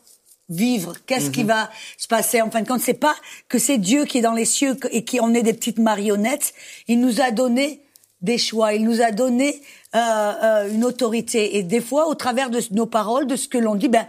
vivre, 0.48 0.94
qu'est-ce 1.06 1.30
qui 1.30 1.42
va 1.42 1.70
se 1.98 2.06
passer. 2.06 2.40
En 2.40 2.50
fin 2.50 2.62
de 2.62 2.68
compte, 2.68 2.80
c'est 2.80 2.94
pas 2.94 3.16
que 3.48 3.58
c'est 3.58 3.78
Dieu 3.78 4.04
qui 4.04 4.18
est 4.18 4.22
dans 4.22 4.32
les 4.32 4.44
cieux 4.44 4.76
et 4.92 5.04
qui 5.04 5.20
on 5.20 5.34
est 5.34 5.42
des 5.42 5.52
petites 5.52 5.78
marionnettes. 5.78 6.54
Il 6.86 7.00
nous 7.00 7.20
a 7.20 7.30
donné 7.30 7.82
des 8.20 8.38
choix, 8.38 8.72
il 8.74 8.84
nous 8.84 9.02
a 9.02 9.10
donné 9.10 9.60
euh, 9.94 9.98
euh, 9.98 10.72
une 10.72 10.84
autorité. 10.84 11.56
Et 11.56 11.62
des 11.62 11.80
fois, 11.80 12.08
au 12.08 12.14
travers 12.14 12.50
de 12.50 12.60
nos 12.70 12.86
paroles, 12.86 13.26
de 13.26 13.36
ce 13.36 13.48
que 13.48 13.58
l'on 13.58 13.74
dit, 13.74 13.88
ben 13.88 14.06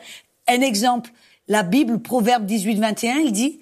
un 0.47 0.61
exemple, 0.61 1.11
la 1.47 1.63
Bible, 1.63 1.99
Proverbe 1.99 2.45
18, 2.45 2.79
21, 2.79 3.15
il 3.17 3.31
dit 3.31 3.59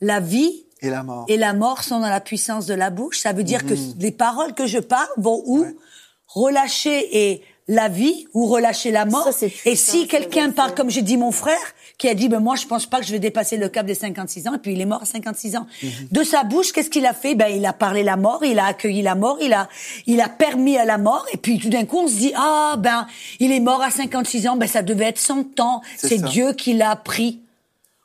la 0.00 0.20
vie 0.20 0.64
Et 0.80 0.90
la 0.90 1.02
mort. 1.02 1.24
et 1.28 1.36
la 1.36 1.54
mort 1.54 1.82
sont 1.82 2.00
dans 2.00 2.08
la 2.08 2.20
puissance 2.20 2.66
de 2.66 2.74
la 2.74 2.90
bouche. 2.90 3.18
Ça 3.18 3.32
veut 3.32 3.44
dire 3.44 3.66
que 3.66 3.74
les 3.98 4.12
paroles 4.12 4.54
que 4.54 4.66
je 4.66 4.78
parle 4.78 5.08
vont 5.16 5.42
où? 5.46 5.66
Relâcher 6.26 7.08
et 7.10 7.42
la 7.68 7.88
vie 7.88 8.26
ou 8.32 8.46
relâcher 8.46 8.90
la 8.90 9.04
mort. 9.04 9.24
Ça, 9.24 9.32
c'est 9.32 9.52
et 9.66 9.76
si 9.76 10.08
quelqu'un 10.08 10.50
part, 10.50 10.74
comme 10.74 10.90
j'ai 10.90 11.02
dit 11.02 11.16
mon 11.18 11.30
frère, 11.32 11.56
qui 11.98 12.08
a 12.08 12.14
dit, 12.14 12.28
ben 12.28 12.40
moi 12.40 12.54
je 12.56 12.66
pense 12.66 12.86
pas 12.86 12.98
que 13.00 13.04
je 13.06 13.12
vais 13.12 13.18
dépasser 13.18 13.56
le 13.56 13.68
cap 13.68 13.84
des 13.84 13.94
56 13.94 14.48
ans, 14.48 14.54
et 14.54 14.58
puis 14.58 14.72
il 14.72 14.80
est 14.80 14.86
mort 14.86 15.02
à 15.02 15.04
56 15.04 15.56
ans. 15.56 15.66
Mhm. 15.82 15.90
De 16.12 16.22
sa 16.22 16.44
bouche, 16.44 16.72
qu'est-ce 16.72 16.88
qu'il 16.90 17.04
a 17.06 17.12
fait? 17.12 17.34
Ben 17.34 17.48
il 17.48 17.66
a 17.66 17.72
parlé 17.72 18.02
la 18.02 18.16
mort, 18.16 18.42
il 18.44 18.58
a 18.58 18.66
accueilli 18.66 19.02
la 19.02 19.14
mort, 19.14 19.36
il 19.42 19.52
a, 19.52 19.68
il 20.06 20.20
a 20.20 20.28
permis 20.28 20.78
à 20.78 20.84
la 20.84 20.96
mort, 20.96 21.26
et 21.32 21.36
puis 21.36 21.58
tout 21.58 21.68
d'un 21.68 21.84
coup 21.84 21.98
on 21.98 22.08
se 22.08 22.14
dit, 22.16 22.32
ah 22.36 22.76
ben 22.78 23.06
il 23.40 23.52
est 23.52 23.60
mort 23.60 23.82
à 23.82 23.90
56 23.90 24.46
ans, 24.48 24.56
ben 24.56 24.68
ça 24.68 24.82
devait 24.82 25.06
être 25.06 25.18
100 25.18 25.60
ans, 25.60 25.82
C'est. 25.96 26.22
Dieu 26.22 26.52
qui 26.54 26.72
l'a 26.74 26.96
pris. 26.96 27.40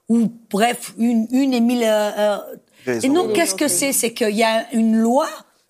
Ou 0.09 0.29
bref, 0.49 0.93
une, 0.97 1.27
une 1.31 1.53
et 1.53 1.61
mille. 1.61 1.83
euh, 1.85 2.37
euh, 2.87 2.99
et 3.01 3.07
donc 3.07 3.27
Mille 3.27 3.35
qu'est-ce 3.35 3.55
que 3.55 3.69
c'est? 3.69 3.93
C'est 3.93 4.11
qu'il 4.13 4.35
y 4.35 4.43
a 4.43 4.65
une 4.73 4.97
loi 4.97 5.27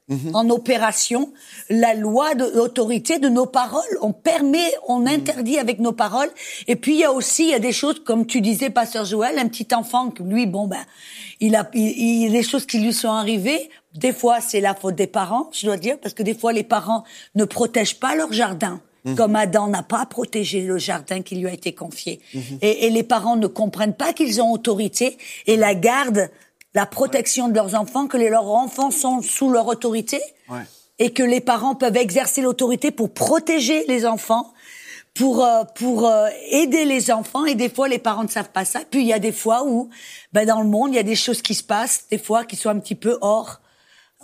Mhm. 0.10 0.36
en 0.36 0.50
opération, 0.50 1.32
la 1.70 1.94
loi 1.94 2.36
de 2.36 2.44
l'autorité 2.56 3.20
de 3.20 3.30
nos 3.30 3.46
paroles. 3.46 3.82
On 4.02 4.12
permet, 4.12 4.70
on 4.88 5.00
Mhm. 5.00 5.08
interdit 5.08 5.58
avec 5.58 5.80
nos 5.80 5.94
paroles. 5.94 6.30
Et 6.68 6.76
puis 6.76 6.94
il 6.96 7.00
y 7.00 7.06
a 7.06 7.12
aussi 7.14 7.44
il 7.46 7.50
y 7.52 7.54
a 7.54 7.60
des 7.60 7.72
choses 7.72 8.04
comme 8.04 8.26
tu 8.26 8.42
disais, 8.42 8.70
pasteur 8.70 9.06
Joël, 9.06 9.40
un 9.40 9.48
petit 9.48 9.68
enfant 9.74 10.10
que 10.10 10.22
lui, 10.24 10.46
bon 10.46 10.68
ben, 10.68 10.84
il 11.40 11.56
a, 11.56 11.70
il, 11.74 11.88
il 11.98 12.24
y 12.24 12.28
a 12.28 12.32
des 12.32 12.44
choses 12.44 12.66
qui 12.66 12.80
lui 12.80 12.92
sont 12.94 13.12
arrivées. 13.12 13.70
Des 13.96 14.12
fois, 14.12 14.42
c'est 14.42 14.60
la 14.60 14.74
faute 14.76 14.96
des 14.96 15.08
parents, 15.08 15.50
je 15.54 15.66
dois 15.68 15.78
dire, 15.78 15.98
parce 16.02 16.14
que 16.14 16.24
des 16.24 16.34
fois 16.36 16.52
les 16.52 16.64
parents 16.64 17.04
ne 17.36 17.46
protègent 17.46 18.00
pas 18.00 18.14
leur 18.16 18.34
jardin. 18.34 18.82
Mhm. 19.06 19.16
Comme 19.16 19.36
Adam 19.36 19.68
n'a 19.68 19.84
pas 19.84 20.06
protégé 20.06 20.62
le 20.62 20.78
jardin 20.78 21.22
qui 21.22 21.36
lui 21.36 21.48
a 21.48 21.54
été 21.54 21.74
confié. 21.74 22.20
Et, 22.62 22.86
et 22.86 22.90
les 22.90 23.04
parents 23.04 23.36
ne 23.36 23.48
comprennent 23.48 23.94
pas 23.96 24.14
qu'ils 24.14 24.42
ont 24.42 24.52
autorité 24.52 25.18
et 25.46 25.58
la 25.58 25.76
gardent, 25.76 26.30
la 26.74 26.86
protection 26.86 27.48
de 27.50 27.54
leurs 27.56 27.76
enfants, 27.76 28.08
que 28.08 28.18
les- 28.18 28.30
leurs 28.30 28.50
enfants 28.50 28.92
sont 28.92 29.22
sous 29.22 29.50
leur 29.50 29.68
autorité 29.68 30.20
Ouais. 30.50 30.62
et 31.00 31.12
que 31.14 31.24
les 31.24 31.42
parents 31.42 31.76
peuvent 31.76 31.98
exercer 31.98 32.42
l'autorité 32.42 32.92
pour 32.92 33.14
protéger 33.14 33.86
les 33.88 34.06
enfants, 34.06 34.54
pour 35.14 35.46
euh, 35.46 35.64
pour 35.76 36.08
euh, 36.08 36.28
aider 36.50 36.86
les 36.86 37.12
enfants. 37.12 37.46
Et 37.46 37.54
des 37.56 37.70
fois, 37.70 37.88
les 37.88 38.00
parents 38.00 38.24
ne 38.24 38.28
savent 38.30 38.50
pas 38.50 38.66
ça. 38.66 38.80
Puis 38.90 39.02
il 39.02 39.08
y 39.08 39.14
a 39.14 39.20
des 39.20 39.32
fois 39.32 39.64
où, 39.64 39.90
ben, 40.34 40.46
dans 40.48 40.62
le 40.62 40.68
monde, 40.68 40.90
il 40.92 40.96
y 40.96 41.00
a 41.00 41.04
des 41.04 41.16
choses 41.16 41.42
qui 41.44 41.54
se 41.54 41.64
passent, 41.64 42.06
des 42.10 42.18
fois 42.18 42.44
qui 42.46 42.56
sont 42.56 42.70
un 42.70 42.80
petit 42.80 42.96
peu 42.96 43.18
hors 43.22 43.60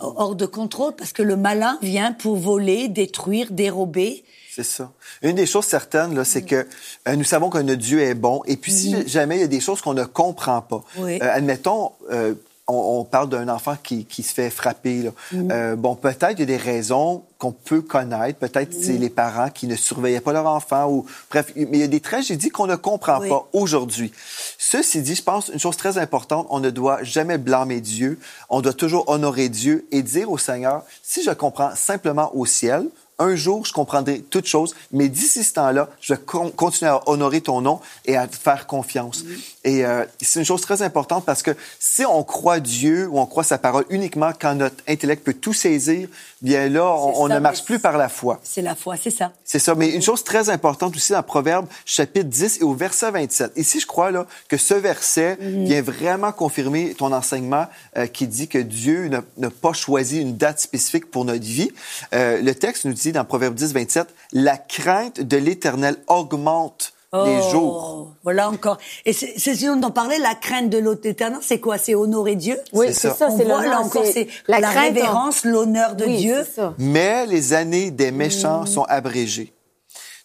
hors 0.02 0.34
de 0.34 0.46
contrôle, 0.46 0.94
parce 0.96 1.12
que 1.12 1.22
le 1.22 1.36
malin 1.36 1.78
vient 1.82 2.12
pour 2.12 2.36
voler, 2.36 2.88
détruire, 2.88 3.48
dérober. 3.50 4.24
C'est 4.54 4.64
ça. 4.64 4.90
Une 5.22 5.36
des 5.36 5.46
choses 5.46 5.66
certaines, 5.66 6.14
là, 6.14 6.24
c'est 6.24 6.42
que 6.42 6.66
euh, 7.08 7.16
nous 7.16 7.24
savons 7.24 7.50
que 7.50 7.58
notre 7.58 7.80
Dieu 7.80 8.00
est 8.00 8.14
bon. 8.14 8.42
Et 8.46 8.56
puis, 8.56 8.72
si 8.72 9.06
jamais 9.08 9.36
il 9.36 9.40
y 9.40 9.44
a 9.44 9.48
des 9.48 9.60
choses 9.60 9.80
qu'on 9.80 9.94
ne 9.94 10.04
comprend 10.04 10.60
pas, 10.60 10.82
Oui. 10.98 11.18
euh, 11.22 11.30
admettons, 11.32 11.92
euh, 12.10 12.34
on, 12.66 13.00
on 13.00 13.04
parle 13.04 13.28
d'un 13.28 13.48
enfant 13.48 13.76
qui, 13.82 14.04
qui 14.04 14.22
se 14.22 14.32
fait 14.34 14.50
frapper. 14.50 15.02
Là. 15.02 15.10
Euh, 15.34 15.76
bon, 15.76 15.94
peut-être 15.96 16.32
il 16.32 16.40
y 16.40 16.42
a 16.42 16.46
des 16.46 16.56
raisons 16.56 17.24
qu'on 17.38 17.50
peut 17.52 17.80
connaître. 17.80 18.38
Peut-être 18.38 18.72
c'est 18.72 18.92
les 18.98 19.08
parents 19.10 19.50
qui 19.50 19.66
ne 19.66 19.74
surveillaient 19.74 20.20
pas 20.20 20.32
leur 20.32 20.46
enfant. 20.46 20.88
ou 20.88 21.04
Bref, 21.30 21.52
mais 21.56 21.66
il 21.72 21.78
y 21.80 21.82
a 21.82 21.88
des 21.88 22.00
tragédies 22.00 22.50
qu'on 22.50 22.66
ne 22.68 22.76
comprend 22.76 23.20
Oui. 23.20 23.28
pas 23.28 23.48
aujourd'hui. 23.52 24.12
Ceci 24.58 25.02
dit, 25.02 25.14
je 25.16 25.22
pense 25.22 25.48
une 25.48 25.58
chose 25.58 25.76
très 25.76 25.98
importante, 25.98 26.46
on 26.50 26.60
ne 26.60 26.70
doit 26.70 27.02
jamais 27.02 27.38
blâmer 27.38 27.80
Dieu. 27.80 28.18
On 28.50 28.60
doit 28.60 28.72
toujours 28.74 29.08
honorer 29.08 29.48
Dieu 29.48 29.86
et 29.90 30.02
dire 30.02 30.30
au 30.30 30.38
Seigneur, 30.38 30.84
si 31.02 31.22
je 31.24 31.30
comprends 31.30 31.74
simplement 31.74 32.30
au 32.36 32.46
ciel, 32.46 32.86
un 33.20 33.36
jour, 33.36 33.64
je 33.64 33.72
comprendrai 33.72 34.20
toutes 34.22 34.46
choses, 34.46 34.74
mais 34.90 35.08
d'ici 35.08 35.44
ce 35.44 35.52
temps-là, 35.54 35.88
je 36.00 36.14
vais 36.14 36.20
con- 36.20 36.50
continuer 36.50 36.90
à 36.90 37.08
honorer 37.08 37.40
ton 37.40 37.60
nom 37.60 37.80
et 38.06 38.16
à 38.16 38.26
te 38.26 38.34
faire 38.36 38.66
confiance. 38.66 39.24
Et 39.64 39.84
euh, 39.84 40.04
c'est 40.20 40.40
une 40.40 40.46
chose 40.46 40.62
très 40.62 40.82
importante 40.82 41.24
parce 41.24 41.42
que 41.42 41.50
si 41.78 42.04
on 42.06 42.22
croit 42.22 42.60
Dieu 42.60 43.08
ou 43.08 43.18
on 43.18 43.26
croit 43.26 43.44
sa 43.44 43.58
parole 43.58 43.84
uniquement 43.90 44.32
quand 44.38 44.54
notre 44.54 44.76
intellect 44.88 45.22
peut 45.22 45.34
tout 45.34 45.52
saisir, 45.52 46.08
bien 46.40 46.68
là, 46.68 46.86
on, 46.86 47.12
C'est 47.12 47.18
on 47.20 47.28
ça, 47.28 47.34
ne 47.34 47.40
marche 47.40 47.64
plus 47.64 47.78
par 47.78 47.98
la 47.98 48.08
foi. 48.08 48.40
C'est 48.42 48.62
la 48.62 48.74
foi, 48.74 48.96
c'est 48.96 49.10
ça. 49.10 49.32
C'est 49.44 49.58
ça. 49.58 49.74
Mais 49.74 49.90
une 49.90 50.02
chose 50.02 50.24
très 50.24 50.48
importante 50.48 50.96
aussi 50.96 51.12
dans 51.12 51.22
Proverbe, 51.22 51.66
chapitre 51.84 52.28
10 52.28 52.60
et 52.60 52.64
au 52.64 52.74
verset 52.74 53.10
27. 53.10 53.52
Ici, 53.56 53.80
je 53.80 53.86
crois 53.86 54.10
là, 54.10 54.26
que 54.48 54.56
ce 54.56 54.74
verset 54.74 55.36
vient 55.40 55.82
vraiment 55.82 56.32
confirmer 56.32 56.94
ton 56.94 57.12
enseignement 57.12 57.66
euh, 57.96 58.06
qui 58.06 58.26
dit 58.26 58.48
que 58.48 58.58
Dieu 58.58 59.08
n'a 59.08 59.22
n'a 59.36 59.50
pas 59.50 59.72
choisi 59.72 60.20
une 60.20 60.36
date 60.36 60.60
spécifique 60.60 61.10
pour 61.10 61.24
notre 61.24 61.44
vie. 61.44 61.70
Euh, 62.14 62.40
le 62.40 62.54
texte 62.54 62.84
nous 62.84 62.92
dit 62.92 63.12
dans 63.12 63.24
Proverbe 63.24 63.54
10, 63.54 63.72
27, 63.72 64.06
la 64.32 64.56
crainte 64.56 65.20
de 65.20 65.36
l'Éternel 65.36 65.96
augmente 66.06 66.92
les 67.12 67.38
Oh, 67.42 67.50
jours. 67.50 68.12
Voilà 68.22 68.48
encore. 68.50 68.78
Et 69.04 69.12
c'est 69.12 69.34
c'est 69.36 69.54
ce 69.54 69.66
dont 69.66 69.88
on 69.88 69.90
parlait, 69.90 70.18
la 70.18 70.34
crainte 70.34 70.70
de 70.70 70.78
l'autre 70.78 71.06
éternel, 71.06 71.40
c'est 71.42 71.58
quoi? 71.58 71.76
C'est 71.78 71.94
honorer 71.94 72.36
Dieu? 72.36 72.58
Oui, 72.72 72.88
C'est 72.92 73.08
ça. 73.10 73.16
c'est 73.36 73.44
voit 73.44 73.58
là 73.58 73.64
l'honneur, 73.64 73.80
encore, 73.84 74.04
c'est 74.04 74.12
c'est 74.12 74.28
la, 74.46 74.60
crainte, 74.60 74.74
on- 74.76 74.94
révérence, 74.94 75.44
l'honneur 75.44 75.96
de 75.96 76.04
Oui, 76.04 76.16
Dieu. 76.18 76.44
c'est 76.44 76.60
ça. 76.60 76.74
Mais 76.78 77.26
les 77.26 77.52
années 77.52 77.90
des 77.90 78.12
Mm. 78.12 78.16
méchants 78.16 78.66
sont 78.66 78.84
abrégées. 78.84 79.52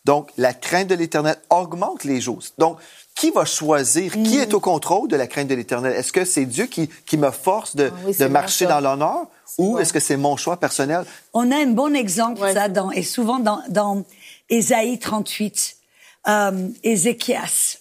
Donc, 0.04 0.30
la 0.38 0.54
crainte 0.54 0.88
de 0.88 0.94
l'Éternel 0.96 1.36
augmente 1.50 2.04
les 2.04 2.22
jours. 2.22 2.40
Donc, 2.60 2.78
qui 3.16 3.32
va 3.32 3.46
choisir? 3.46 4.16
Mm. 4.16 4.24
Qui 4.24 4.38
est 4.38 4.54
au 4.54 4.60
contrôle 4.60 5.08
de 5.08 5.16
la 5.16 5.26
crainte 5.26 5.48
de 5.48 5.56
l'Éternel? 5.56 5.94
Est-ce 5.94 6.12
que 6.14 6.26
c'est 6.26 6.46
Dieu 6.46 6.66
qui, 6.68 6.90
qui 7.08 7.18
me 7.18 7.32
force 7.32 7.76
de, 7.76 7.90
Ah 7.92 7.98
oui, 8.06 8.16
de 8.16 8.26
marcher 8.28 8.68
dans 8.68 8.80
l'honneur? 8.82 9.26
Ou 9.58 9.80
est-ce 9.80 9.94
que 9.94 10.00
c'est 10.02 10.18
mon 10.18 10.36
choix 10.38 10.58
personnel? 10.58 11.06
On 11.34 11.50
a 11.52 11.56
un 11.56 11.68
bon 11.68 11.96
exemple, 11.96 12.42
Ouais, 12.42 12.54
ça, 12.54 12.68
dans, 12.68 12.92
et 12.92 13.02
souvent 13.04 13.40
dans, 13.40 13.62
dans 13.70 14.04
Ésaïe 14.50 15.00
38, 15.00 15.78
euh, 16.28 16.68
Ézéchias. 16.84 17.78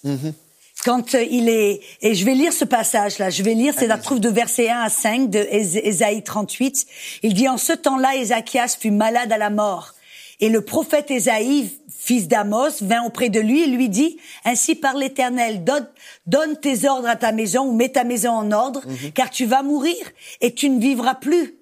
Quand 0.83 1.15
euh, 1.15 1.23
il 1.23 1.49
est, 1.49 1.81
et 2.01 2.13
je 2.13 2.25
vais 2.25 2.35
lire 2.35 2.53
ce 2.53 2.65
passage-là, 2.65 3.29
je 3.31 3.41
vais 3.43 3.53
lire, 3.55 3.73
c'est 3.75 3.87
la 3.87 3.97
trouve 3.97 4.19
de 4.19 4.29
verset 4.29 4.69
1 4.69 4.81
à 4.81 4.89
5 4.89 5.29
de 5.29 5.39
És- 5.39 5.77
Ésaïe 5.83 6.21
38. 6.23 6.85
Il 7.23 7.33
dit, 7.33 7.47
en 7.47 7.57
ce 7.57 7.73
temps-là, 7.73 8.15
Ézéchias 8.15 8.77
fut 8.79 8.91
malade 8.91 9.31
à 9.31 9.37
la 9.37 9.49
mort. 9.49 9.93
Et 10.41 10.49
le 10.49 10.61
prophète 10.61 11.09
Ésaïe, 11.09 11.69
fils 11.97 12.27
d'Amos, 12.27 12.81
vint 12.81 13.03
auprès 13.03 13.29
de 13.29 13.39
lui 13.39 13.63
et 13.63 13.67
lui 13.67 13.89
dit, 13.89 14.17
ainsi 14.43 14.75
par 14.75 14.95
l'Éternel, 14.95 15.63
donne, 15.63 15.87
donne 16.27 16.57
tes 16.59 16.87
ordres 16.87 17.07
à 17.07 17.15
ta 17.15 17.31
maison 17.31 17.63
ou 17.65 17.71
mets 17.71 17.89
ta 17.89 18.03
maison 18.03 18.31
en 18.31 18.51
ordre, 18.51 18.81
car 19.15 19.29
tu 19.31 19.45
vas 19.45 19.63
mourir 19.63 19.95
et 20.41 20.53
tu 20.53 20.69
ne 20.69 20.79
vivras 20.79 21.15
plus. 21.15 21.55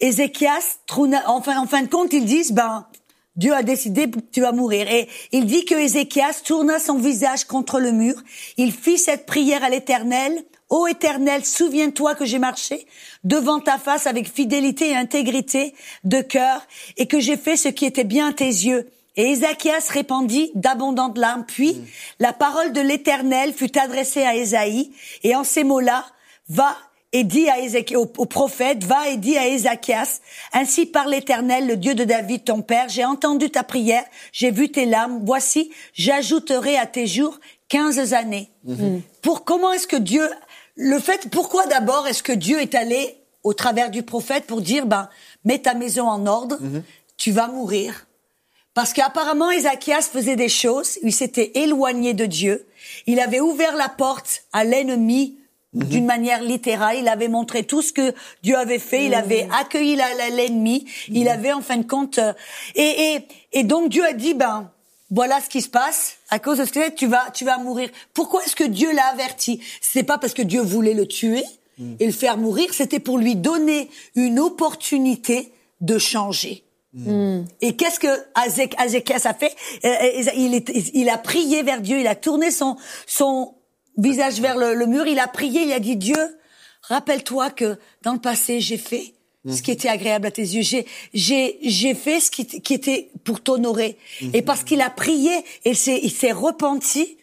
Ézéchias, 0.00 0.78
en 1.26 1.40
fin 1.40 1.82
de 1.82 1.88
compte, 1.88 2.12
ils 2.12 2.24
disent, 2.24 2.52
ben, 2.52 2.86
Dieu 3.38 3.54
a 3.54 3.62
décidé 3.62 4.10
que 4.10 4.18
tu 4.32 4.40
vas 4.42 4.52
mourir. 4.52 4.90
Et 4.90 5.08
il 5.32 5.46
dit 5.46 5.64
que 5.64 5.74
Ézéchias 5.74 6.42
tourna 6.44 6.78
son 6.78 6.98
visage 6.98 7.44
contre 7.44 7.78
le 7.78 7.92
mur. 7.92 8.16
Il 8.56 8.72
fit 8.72 8.98
cette 8.98 9.24
prière 9.24 9.64
à 9.64 9.70
l'Éternel. 9.70 10.44
Ô 10.68 10.86
Éternel, 10.86 11.44
souviens-toi 11.44 12.14
que 12.16 12.26
j'ai 12.26 12.38
marché 12.38 12.86
devant 13.24 13.60
ta 13.60 13.78
face 13.78 14.06
avec 14.06 14.30
fidélité 14.30 14.90
et 14.90 14.96
intégrité 14.96 15.72
de 16.04 16.20
cœur 16.20 16.66
et 16.98 17.06
que 17.06 17.20
j'ai 17.20 17.36
fait 17.38 17.56
ce 17.56 17.68
qui 17.68 17.86
était 17.86 18.04
bien 18.04 18.28
à 18.28 18.32
tes 18.32 18.44
yeux. 18.44 18.90
Et 19.16 19.30
Ézéchias 19.30 19.88
répandit 19.88 20.50
d'abondantes 20.54 21.16
larmes. 21.16 21.44
Puis, 21.46 21.80
la 22.18 22.32
parole 22.32 22.72
de 22.72 22.80
l'Éternel 22.80 23.54
fut 23.54 23.78
adressée 23.78 24.22
à 24.22 24.34
Ésaïe. 24.34 24.92
Et 25.22 25.34
en 25.34 25.44
ces 25.44 25.64
mots-là, 25.64 26.04
va 26.48 26.76
et 27.12 27.24
dit 27.24 27.48
à 27.48 27.58
Ézéchias, 27.60 27.98
au, 27.98 28.10
au 28.18 28.26
prophète, 28.26 28.84
va 28.84 29.08
et 29.08 29.16
dis 29.16 29.36
à 29.38 29.46
Ézéchias, 29.46 30.20
ainsi 30.52 30.86
par 30.86 31.06
l'Éternel, 31.08 31.66
le 31.66 31.76
Dieu 31.76 31.94
de 31.94 32.04
David, 32.04 32.44
ton 32.44 32.62
père, 32.62 32.88
j'ai 32.88 33.04
entendu 33.04 33.50
ta 33.50 33.62
prière, 33.62 34.04
j'ai 34.32 34.50
vu 34.50 34.70
tes 34.70 34.84
larmes, 34.84 35.22
voici, 35.24 35.70
j'ajouterai 35.94 36.76
à 36.76 36.86
tes 36.86 37.06
jours 37.06 37.38
quinze 37.68 38.12
années. 38.12 38.50
Pour 39.22 39.44
comment 39.44 39.72
est-ce 39.72 39.86
que 39.86 39.96
Dieu, 39.96 40.28
le 40.76 40.98
fait, 40.98 41.28
pourquoi 41.30 41.66
d'abord 41.66 42.06
est-ce 42.06 42.22
que 42.22 42.32
Dieu 42.32 42.60
est 42.60 42.74
allé 42.74 43.16
au 43.42 43.54
travers 43.54 43.90
du 43.90 44.02
prophète 44.02 44.44
pour 44.44 44.60
dire, 44.60 44.86
ben, 44.86 45.08
mets 45.44 45.60
ta 45.60 45.74
maison 45.74 46.08
en 46.08 46.26
ordre, 46.26 46.58
tu 47.16 47.30
vas 47.30 47.48
mourir? 47.48 48.06
Parce 48.74 48.92
qu'apparemment, 48.92 49.50
Ézéchias 49.50 50.02
faisait 50.02 50.36
des 50.36 50.48
choses, 50.48 50.98
il 51.02 51.12
s'était 51.12 51.52
éloigné 51.54 52.14
de 52.14 52.26
Dieu, 52.26 52.66
il 53.06 53.18
avait 53.18 53.40
ouvert 53.40 53.74
la 53.76 53.88
porte 53.88 54.44
à 54.52 54.64
l'ennemi 54.64 55.37
d'une 55.74 56.06
manière 56.06 56.42
littérale, 56.42 56.96
il 56.98 57.08
avait 57.08 57.28
montré 57.28 57.62
tout 57.62 57.82
ce 57.82 57.92
que 57.92 58.14
Dieu 58.42 58.56
avait 58.56 58.78
fait, 58.78 59.04
il 59.06 59.14
avait 59.14 59.48
accueilli 59.60 59.96
l'ennemi, 60.34 60.86
il 61.08 61.28
avait 61.28 61.52
en 61.52 61.60
fin 61.60 61.76
de 61.76 61.86
compte... 61.86 62.18
euh, 62.18 62.32
et, 62.74 63.14
et, 63.14 63.28
et 63.52 63.64
donc 63.64 63.90
Dieu 63.90 64.04
a 64.04 64.12
dit, 64.12 64.34
ben, 64.34 64.70
voilà 65.10 65.40
ce 65.40 65.48
qui 65.48 65.60
se 65.62 65.68
passe, 65.68 66.16
à 66.30 66.38
cause 66.38 66.58
de 66.58 66.64
ce 66.64 66.72
que 66.72 66.90
tu 66.90 67.06
vas, 67.06 67.30
tu 67.32 67.44
vas 67.44 67.58
mourir. 67.58 67.90
Pourquoi 68.14 68.42
est-ce 68.44 68.56
que 68.56 68.64
Dieu 68.64 68.92
l'a 68.94 69.06
averti? 69.06 69.60
C'est 69.80 70.02
pas 70.02 70.18
parce 70.18 70.34
que 70.34 70.42
Dieu 70.42 70.62
voulait 70.62 70.94
le 70.94 71.06
tuer 71.06 71.44
et 72.00 72.06
le 72.06 72.12
faire 72.12 72.36
mourir, 72.38 72.74
c'était 72.74 72.98
pour 72.98 73.18
lui 73.18 73.36
donner 73.36 73.88
une 74.16 74.40
opportunité 74.40 75.52
de 75.80 75.96
changer. 75.98 76.64
Et 77.60 77.76
qu'est-ce 77.76 78.00
que 78.00 78.08
Azek- 78.34 78.74
Azéchias 78.78 79.22
a 79.26 79.34
fait? 79.34 79.54
Euh, 79.84 79.88
euh, 79.88 80.30
il, 80.34 80.54
est- 80.54 80.72
il 80.94 81.08
a 81.08 81.18
prié 81.18 81.62
vers 81.62 81.80
Dieu, 81.80 82.00
il 82.00 82.06
a 82.08 82.16
tourné 82.16 82.50
son, 82.50 82.76
son 83.06 83.54
visage 83.98 84.40
vers 84.40 84.56
le, 84.56 84.74
le 84.74 84.86
mur, 84.86 85.06
il 85.06 85.18
a 85.18 85.26
prié, 85.28 85.62
il 85.62 85.72
a 85.72 85.78
dit 85.80 85.96
Dieu, 85.96 86.16
rappelle-toi 86.82 87.50
que 87.50 87.76
dans 88.02 88.12
le 88.14 88.18
passé 88.18 88.60
j'ai 88.60 88.78
fait 88.78 89.14
ce 89.50 89.62
qui 89.62 89.70
était 89.70 89.88
agréable 89.88 90.26
à 90.26 90.30
tes 90.30 90.42
yeux, 90.42 90.62
j'ai 90.62 90.84
j'ai 91.14 91.58
j'ai 91.62 91.94
fait 91.94 92.20
ce 92.20 92.30
qui, 92.30 92.44
qui 92.46 92.74
était 92.74 93.08
pour 93.24 93.40
t'honorer. 93.40 93.96
Et 94.34 94.42
parce 94.42 94.62
qu'il 94.62 94.80
a 94.82 94.90
prié, 94.90 95.32
et 95.64 95.72
s'est 95.74 96.00
il 96.02 96.10
s'est 96.10 96.32
repenti 96.32 97.16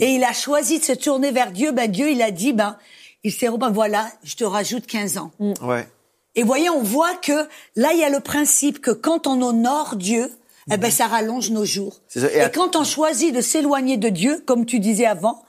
et 0.00 0.14
il 0.14 0.22
a 0.22 0.32
choisi 0.32 0.78
de 0.78 0.84
se 0.84 0.92
tourner 0.92 1.30
vers 1.32 1.50
Dieu, 1.50 1.72
ben 1.72 1.90
Dieu 1.90 2.10
il 2.10 2.22
a 2.22 2.30
dit 2.30 2.52
ben 2.52 2.76
il 3.24 3.32
s'est 3.32 3.48
repenti, 3.48 3.72
voilà, 3.74 4.06
je 4.22 4.36
te 4.36 4.44
rajoute 4.44 4.86
15 4.86 5.16
ans. 5.18 5.32
Ouais. 5.60 5.88
Et 6.34 6.42
voyez, 6.44 6.68
on 6.70 6.82
voit 6.82 7.14
que 7.14 7.46
là, 7.76 7.92
il 7.92 7.98
y 8.00 8.04
a 8.04 8.10
le 8.10 8.20
principe 8.20 8.80
que 8.80 8.90
quand 8.90 9.26
on 9.26 9.40
honore 9.42 9.96
Dieu, 9.96 10.30
eh 10.70 10.76
ben 10.76 10.90
ça 10.90 11.06
rallonge 11.06 11.50
nos 11.50 11.64
jours. 11.64 12.00
C'est 12.08 12.20
ça. 12.20 12.30
Et 12.32 12.36
Et, 12.36 12.40
à- 12.42 12.48
quand 12.48 12.76
on 12.76 12.84
choisit 12.84 13.34
de 13.34 13.40
s'éloigner 13.40 13.96
de 13.96 14.08
Dieu, 14.08 14.42
comme 14.46 14.66
tu 14.66 14.78
disais 14.78 15.06
avant, 15.06 15.42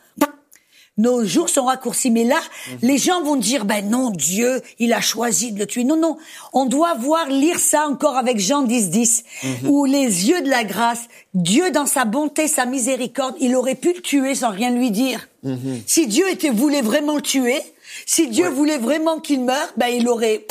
nos 0.98 1.26
jours 1.26 1.50
sont 1.50 1.66
raccourcis. 1.66 2.12
Mais 2.12 2.24
là, 2.24 2.40
Mhm. 2.72 2.78
les 2.84 2.98
gens 2.98 3.22
vont 3.24 3.36
dire, 3.36 3.66
ben 3.66 3.90
non, 3.90 4.10
Dieu, 4.12 4.62
il 4.80 4.94
a 4.94 5.02
choisi 5.02 5.52
de 5.52 5.60
le 5.60 5.66
tuer. 5.66 5.84
Non, 5.84 5.96
non, 5.98 6.18
on 6.54 6.66
doit 6.66 6.94
voir, 6.94 7.28
lire 7.30 7.60
ça 7.60 7.88
encore 7.88 8.16
avec 8.18 8.40
Jean 8.40 8.62
10, 8.62 8.90
10, 8.90 9.24
Mhm. 9.44 9.70
où 9.70 9.86
les 9.86 10.30
yeux 10.30 10.42
de 10.42 10.50
la 10.50 10.64
grâce, 10.64 11.02
Dieu 11.34 11.72
dans 11.72 11.86
sa 11.88 12.06
bonté, 12.06 12.48
sa 12.48 12.66
miséricorde, 12.66 13.36
il 13.40 13.56
aurait 13.56 13.76
pu 13.76 13.94
le 13.94 14.02
tuer 14.02 14.36
sans 14.36 14.50
rien 14.52 14.70
lui 14.72 14.92
dire. 14.92 15.28
Mhm. 15.44 15.82
Si 15.88 16.08
Dieu 16.08 16.30
était, 16.30 16.50
voulait 16.52 16.82
vraiment 16.82 17.16
le 17.16 17.22
tuer, 17.22 17.60
si 18.06 18.28
Dieu 18.28 18.48
voulait 18.50 18.78
vraiment 18.78 19.20
qu'il 19.20 19.42
meure, 19.44 19.70
ben 19.78 19.88
il 19.88 20.08
aurait, 20.08 20.46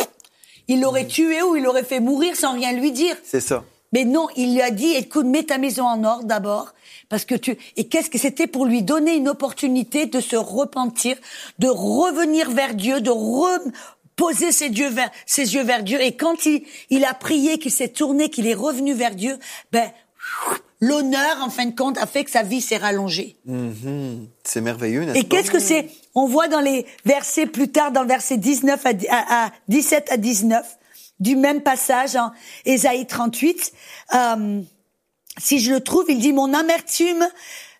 il 0.68 0.81
l'aurait 0.81 1.07
tué 1.07 1.42
ou 1.42 1.57
il 1.57 1.62
l'aurait 1.62 1.83
fait 1.85 2.00
mourir 2.00 2.35
sans 2.37 2.55
rien 2.55 2.72
lui 2.72 2.92
dire. 2.92 3.16
C'est 3.24 3.40
ça. 3.40 3.64
Mais 3.92 4.05
non, 4.05 4.26
il 4.37 4.55
lui 4.55 4.62
a 4.62 4.70
dit, 4.70 4.92
écoute, 4.92 5.26
mets 5.26 5.42
ta 5.44 5.59
maison 5.59 5.85
en 5.85 6.02
ordre 6.05 6.24
d'abord, 6.24 6.72
parce 7.09 7.24
que 7.24 7.35
tu... 7.35 7.57
Et 7.76 7.88
qu'est-ce 7.88 8.09
que 8.11 8.18
c'était 8.18 8.46
pour 8.46 8.64
lui 8.64 8.83
donner 8.83 9.14
une 9.16 9.28
opportunité 9.28 10.07
de 10.07 10.20
se 10.20 10.37
repentir, 10.37 11.16
de 11.59 11.68
revenir 11.68 12.50
vers 12.50 12.74
Dieu, 12.74 13.00
de 13.00 13.11
reposer 13.11 14.50
ses, 14.52 14.70
dieux 14.70 14.88
vers, 14.88 15.11
ses 15.26 15.55
yeux 15.55 15.62
vers 15.62 15.83
Dieu. 15.83 16.00
Et 16.00 16.16
quand 16.16 16.46
il, 16.46 16.62
il 16.90 17.05
a 17.05 17.12
prié, 17.14 17.59
qu'il 17.59 17.70
s'est 17.70 17.88
tourné, 17.88 18.31
qu'il 18.31 18.46
est 18.46 18.55
revenu 18.55 18.94
vers 18.94 19.14
Dieu, 19.14 19.38
ben, 19.72 19.90
l'honneur, 20.81 21.38
en 21.42 21.50
fin 21.50 21.66
de 21.66 21.76
compte, 21.76 21.98
a 21.98 22.07
fait 22.07 22.24
que 22.24 22.31
sa 22.31 22.42
vie 22.42 22.61
s'est 22.61 22.76
rallongée. 22.78 23.37
Mhm. 23.46 24.26
C'est 24.44 24.61
merveilleux, 24.61 25.05
n'est-ce 25.05 25.18
Et 25.18 25.24
qu'est-ce 25.24 25.50
que 25.50 25.59
c'est? 25.59 25.88
On 26.14 26.26
voit 26.26 26.48
dans 26.48 26.61
les 26.61 26.87
versets 27.05 27.46
plus 27.46 27.68
tard, 27.68 27.92
dans 27.92 28.02
le 28.02 28.09
verset 28.09 28.37
19 28.38 28.85
à, 28.87 28.92
dix- 28.92 29.09
à- 29.11 29.46
à 29.46 29.50
17 29.68 30.09
à 30.11 30.16
19 30.16 30.78
du 31.22 31.37
même 31.37 31.62
passage 31.62 32.16
en 32.16 32.32
Ésaïe 32.64 33.06
38. 33.06 33.72
euh, 34.14 34.61
si 35.38 35.61
je 35.61 35.72
le 35.72 35.80
trouve, 35.80 36.04
il 36.08 36.18
dit 36.18 36.32
mon 36.32 36.52
amertume 36.52 37.26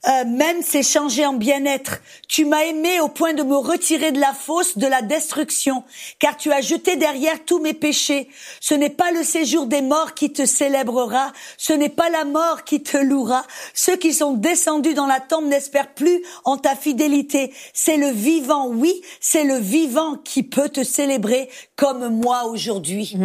euh, 0.07 0.25
même 0.27 0.63
s'est 0.63 0.83
changée 0.83 1.25
en 1.25 1.35
bien-être. 1.35 2.01
Tu 2.29 2.45
m'as 2.45 2.65
aimé 2.65 3.01
au 3.01 3.09
point 3.09 3.35
de 3.35 3.43
me 3.43 3.57
retirer 3.57 4.11
de 4.11 4.21
la 4.21 4.33
fosse 4.33 4.77
de 4.77 4.87
la 4.87 5.01
destruction, 5.01 5.85
car 6.19 6.37
tu 6.37 6.51
as 6.51 6.61
jeté 6.61 6.97
derrière 6.97 7.45
tous 7.45 7.61
mes 7.61 7.73
péchés. 7.73 8.29
Ce 8.61 8.75
n'est 8.75 8.91
pas 8.91 9.13
le 9.13 9.23
séjour 9.23 9.67
des 9.67 9.83
morts 9.83 10.15
qui 10.15 10.33
te 10.33 10.45
célébrera, 10.45 11.33
ce 11.57 11.73
n'est 11.73 11.89
pas 11.89 12.11
la 12.11 12.25
mort 12.25 12.65
qui 12.65 12.83
te 12.83 12.97
louera. 12.97 13.45
Ceux 13.75 13.97
qui 13.97 14.13
sont 14.13 14.33
descendus 14.33 14.95
dans 14.95 15.07
la 15.07 15.21
tombe 15.21 15.47
n'espèrent 15.47 15.95
plus 15.95 16.23
en 16.45 16.57
ta 16.57 16.75
fidélité. 16.75 17.53
C'est 17.73 17.97
le 17.97 18.09
vivant, 18.09 18.69
oui, 18.69 19.03
c'est 19.21 19.45
le 19.45 19.57
vivant 19.57 20.17
qui 20.17 20.43
peut 20.43 20.69
te 20.69 20.83
célébrer 20.83 21.49
comme 21.77 22.09
moi 22.09 22.47
aujourd'hui. 22.47 23.17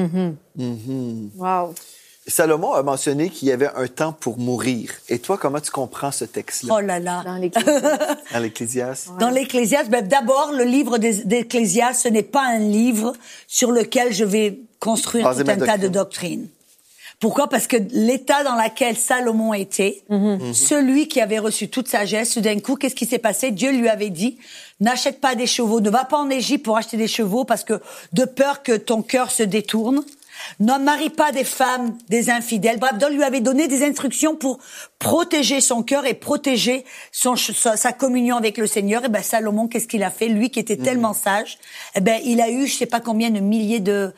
Wow. 1.38 1.74
Salomon 2.28 2.74
a 2.74 2.84
mentionné 2.84 3.30
qu'il 3.30 3.48
y 3.48 3.52
avait 3.52 3.70
un 3.76 3.88
temps 3.88 4.12
pour 4.12 4.38
mourir. 4.38 4.92
Et 5.08 5.20
toi, 5.20 5.38
comment 5.38 5.62
tu 5.62 5.72
comprends 5.72 6.12
ce 6.12 6.26
texte-là? 6.26 6.74
Oh 6.78 6.80
là 6.82 7.00
là. 7.00 7.24
Dans 7.24 8.40
l'Ecclésiaste? 8.40 9.10
Dans 9.20 9.30
l'Ecclésiaste, 9.30 9.90
ben, 9.90 10.06
d'abord, 10.06 10.52
le 10.52 10.66
livre 10.66 10.98
d'Ecclésiaste, 10.98 12.04
ce 12.04 12.08
n'est 12.10 12.24
pas 12.24 12.46
un 12.46 12.60
livre 12.60 13.14
sur 13.48 13.72
lequel 13.72 14.14
je 14.14 14.26
vais 14.26 14.60
construire 14.80 15.24
tout 15.34 15.40
un 15.50 15.58
tas 15.58 15.78
de 15.78 15.88
doctrines. 15.88 16.48
Pourquoi? 17.20 17.50
Parce 17.50 17.66
que 17.66 17.78
l'état 17.94 18.44
dans 18.44 18.54
lequel 18.56 18.96
Salomon 18.96 19.54
était, 19.56 20.04
Mhm. 20.10 20.54
celui 20.54 21.08
qui 21.08 21.20
avait 21.20 21.40
reçu 21.40 21.68
toute 21.68 21.88
sagesse, 21.88 22.36
tout 22.36 22.42
d'un 22.42 22.60
coup, 22.60 22.76
qu'est-ce 22.76 22.94
qui 22.94 23.08
s'est 23.08 23.18
passé? 23.18 23.50
Dieu 23.50 23.72
lui 23.72 23.90
avait 23.90 24.12
dit 24.12 24.38
n'achète 24.80 25.20
pas 25.20 25.34
des 25.34 25.48
chevaux, 25.48 25.82
ne 25.82 25.90
va 25.90 26.06
pas 26.06 26.18
en 26.18 26.30
Égypte 26.30 26.64
pour 26.64 26.78
acheter 26.78 26.96
des 26.98 27.08
chevaux 27.08 27.44
parce 27.44 27.64
que 27.64 27.82
de 28.14 28.26
peur 28.26 28.62
que 28.62 28.74
ton 28.78 29.02
cœur 29.02 29.32
se 29.32 29.42
détourne. 29.42 30.04
Ne 30.60 30.78
marie 30.78 31.10
pas 31.10 31.32
des 31.32 31.44
femmes, 31.44 31.98
des 32.10 32.30
infidèles. 32.30 32.80
Dieu 33.00 33.10
lui 33.10 33.24
avait 33.24 33.42
donné 33.42 33.68
des 33.68 33.84
instructions 33.84 34.36
pour 34.36 34.60
protéger 35.00 35.62
son 35.62 35.84
cœur 35.84 36.06
et 36.06 36.14
protéger 36.14 36.84
son, 37.12 37.36
sa, 37.36 37.94
communion 37.94 38.36
avec 38.36 38.58
le 38.58 38.68
Seigneur. 38.68 39.06
Et 39.06 39.10
ben 39.10 39.22
Salomon, 39.22 39.68
qu'est-ce 39.68 39.88
qu'il 39.88 40.04
a 40.04 40.10
fait? 40.10 40.28
Lui 40.28 40.50
qui 40.50 40.60
était 40.60 40.78
tellement 40.78 41.14
sage, 41.14 41.58
eh 41.96 42.02
ben 42.02 42.20
il 42.24 42.42
a 42.42 42.50
eu, 42.50 42.68
je 42.68 42.76
sais 42.76 42.86
pas 42.86 43.00
combien 43.00 43.30
de 43.30 43.40
milliers 43.40 43.80
de, 43.80 44.14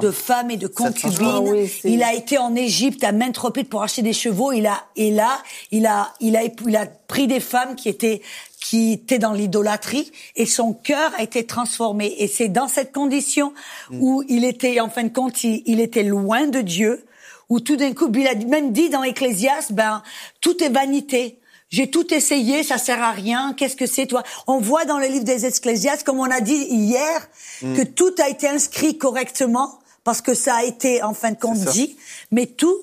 De 0.00 0.10
femmes. 0.10 0.50
et 0.50 0.56
de 0.56 0.66
700. 0.66 0.84
concubines. 0.84 1.28
Ah 1.30 1.40
oui, 1.40 1.70
il 1.84 2.02
a 2.02 2.14
été 2.14 2.38
en 2.38 2.54
Égypte 2.54 3.04
à 3.04 3.12
maintes 3.12 3.38
reprises 3.38 3.66
pour 3.68 3.82
acheter 3.82 4.02
des 4.02 4.12
chevaux. 4.12 4.52
Il 4.52 4.66
a 4.66 4.84
et 4.96 5.10
là, 5.10 5.42
il 5.70 5.86
a, 5.86 6.12
il 6.20 6.36
a, 6.36 6.42
il 6.66 6.76
a 6.76 6.86
pris 6.86 7.26
des 7.26 7.40
femmes 7.40 7.74
qui 7.76 7.88
étaient 7.88 8.22
qui 8.62 8.92
étaient 8.92 9.18
dans 9.18 9.32
l'idolâtrie 9.32 10.12
et 10.36 10.46
son 10.46 10.72
cœur 10.72 11.12
a 11.18 11.22
été 11.22 11.44
transformé. 11.46 12.14
Et 12.18 12.28
c'est 12.28 12.48
dans 12.48 12.68
cette 12.68 12.92
condition 12.92 13.52
où 13.90 14.22
il 14.28 14.44
était, 14.44 14.78
en 14.80 14.88
fin 14.88 15.02
de 15.02 15.08
compte, 15.12 15.42
il, 15.42 15.62
il 15.66 15.80
était 15.80 16.04
loin 16.04 16.46
de 16.46 16.60
Dieu, 16.60 17.04
où 17.48 17.58
tout 17.60 17.76
d'un 17.76 17.92
coup, 17.92 18.08
il 18.14 18.26
a 18.26 18.34
même 18.34 18.72
dit 18.72 18.88
dans 18.88 19.02
Ecclésiaste, 19.02 19.72
ben, 19.72 20.02
tout 20.40 20.62
est 20.62 20.68
vanité. 20.68 21.38
J'ai 21.70 21.90
tout 21.90 22.14
essayé, 22.14 22.62
ça 22.62 22.78
sert 22.78 23.02
à 23.02 23.10
rien. 23.10 23.54
Qu'est-ce 23.56 23.76
que 23.76 23.86
c'est, 23.86 24.06
toi? 24.06 24.22
On 24.46 24.58
voit 24.58 24.84
dans 24.84 24.98
le 24.98 25.06
livre 25.06 25.24
des 25.24 25.44
Ecclésiastes, 25.44 26.04
comme 26.04 26.20
on 26.20 26.30
a 26.30 26.40
dit 26.40 26.66
hier, 26.70 27.28
que 27.60 27.82
tout 27.82 28.14
a 28.22 28.28
été 28.28 28.46
inscrit 28.48 28.96
correctement 28.96 29.78
parce 30.04 30.20
que 30.20 30.34
ça 30.34 30.54
a 30.56 30.64
été, 30.64 31.02
en 31.02 31.14
fin 31.14 31.30
de 31.32 31.38
compte, 31.38 31.58
dit, 31.58 31.96
mais 32.30 32.46
tout 32.46 32.76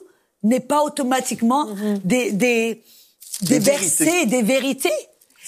n'est 0.44 0.60
pas 0.60 0.84
automatiquement 0.84 1.68
des, 2.04 2.32
des, 2.32 2.82
des, 3.42 3.60
Des 3.60 3.60
versets, 3.60 4.06
vérités. 4.06 4.26
des 4.26 4.42
vérités. 4.42 4.90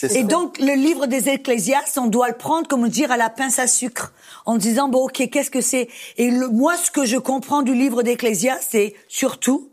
Et 0.10 0.24
donc, 0.24 0.58
le 0.60 0.74
livre 0.74 1.06
des 1.06 1.30
Ecclésiastes, 1.30 1.98
on 1.98 2.08
doit 2.08 2.30
le 2.30 2.38
prendre, 2.38 2.68
comme 2.68 2.88
dire, 2.90 3.12
à 3.12 3.18
la 3.18 3.30
pince 3.30 3.60
à 3.60 3.68
sucre, 3.68 4.14
en 4.46 4.58
disant, 4.58 4.88
bon, 4.88 5.06
ok, 5.06 5.30
qu'est-ce 5.30 5.52
que 5.52 5.62
c'est? 5.62 5.90
Et 6.18 6.32
le, 6.32 6.48
moi, 6.50 6.76
ce 6.78 6.92
que 6.92 7.06
je 7.06 7.18
comprends 7.18 7.62
du 7.62 7.74
livre 7.74 8.04
d'Ecclésiastes, 8.04 8.70
c'est 8.72 8.96
surtout, 9.08 9.72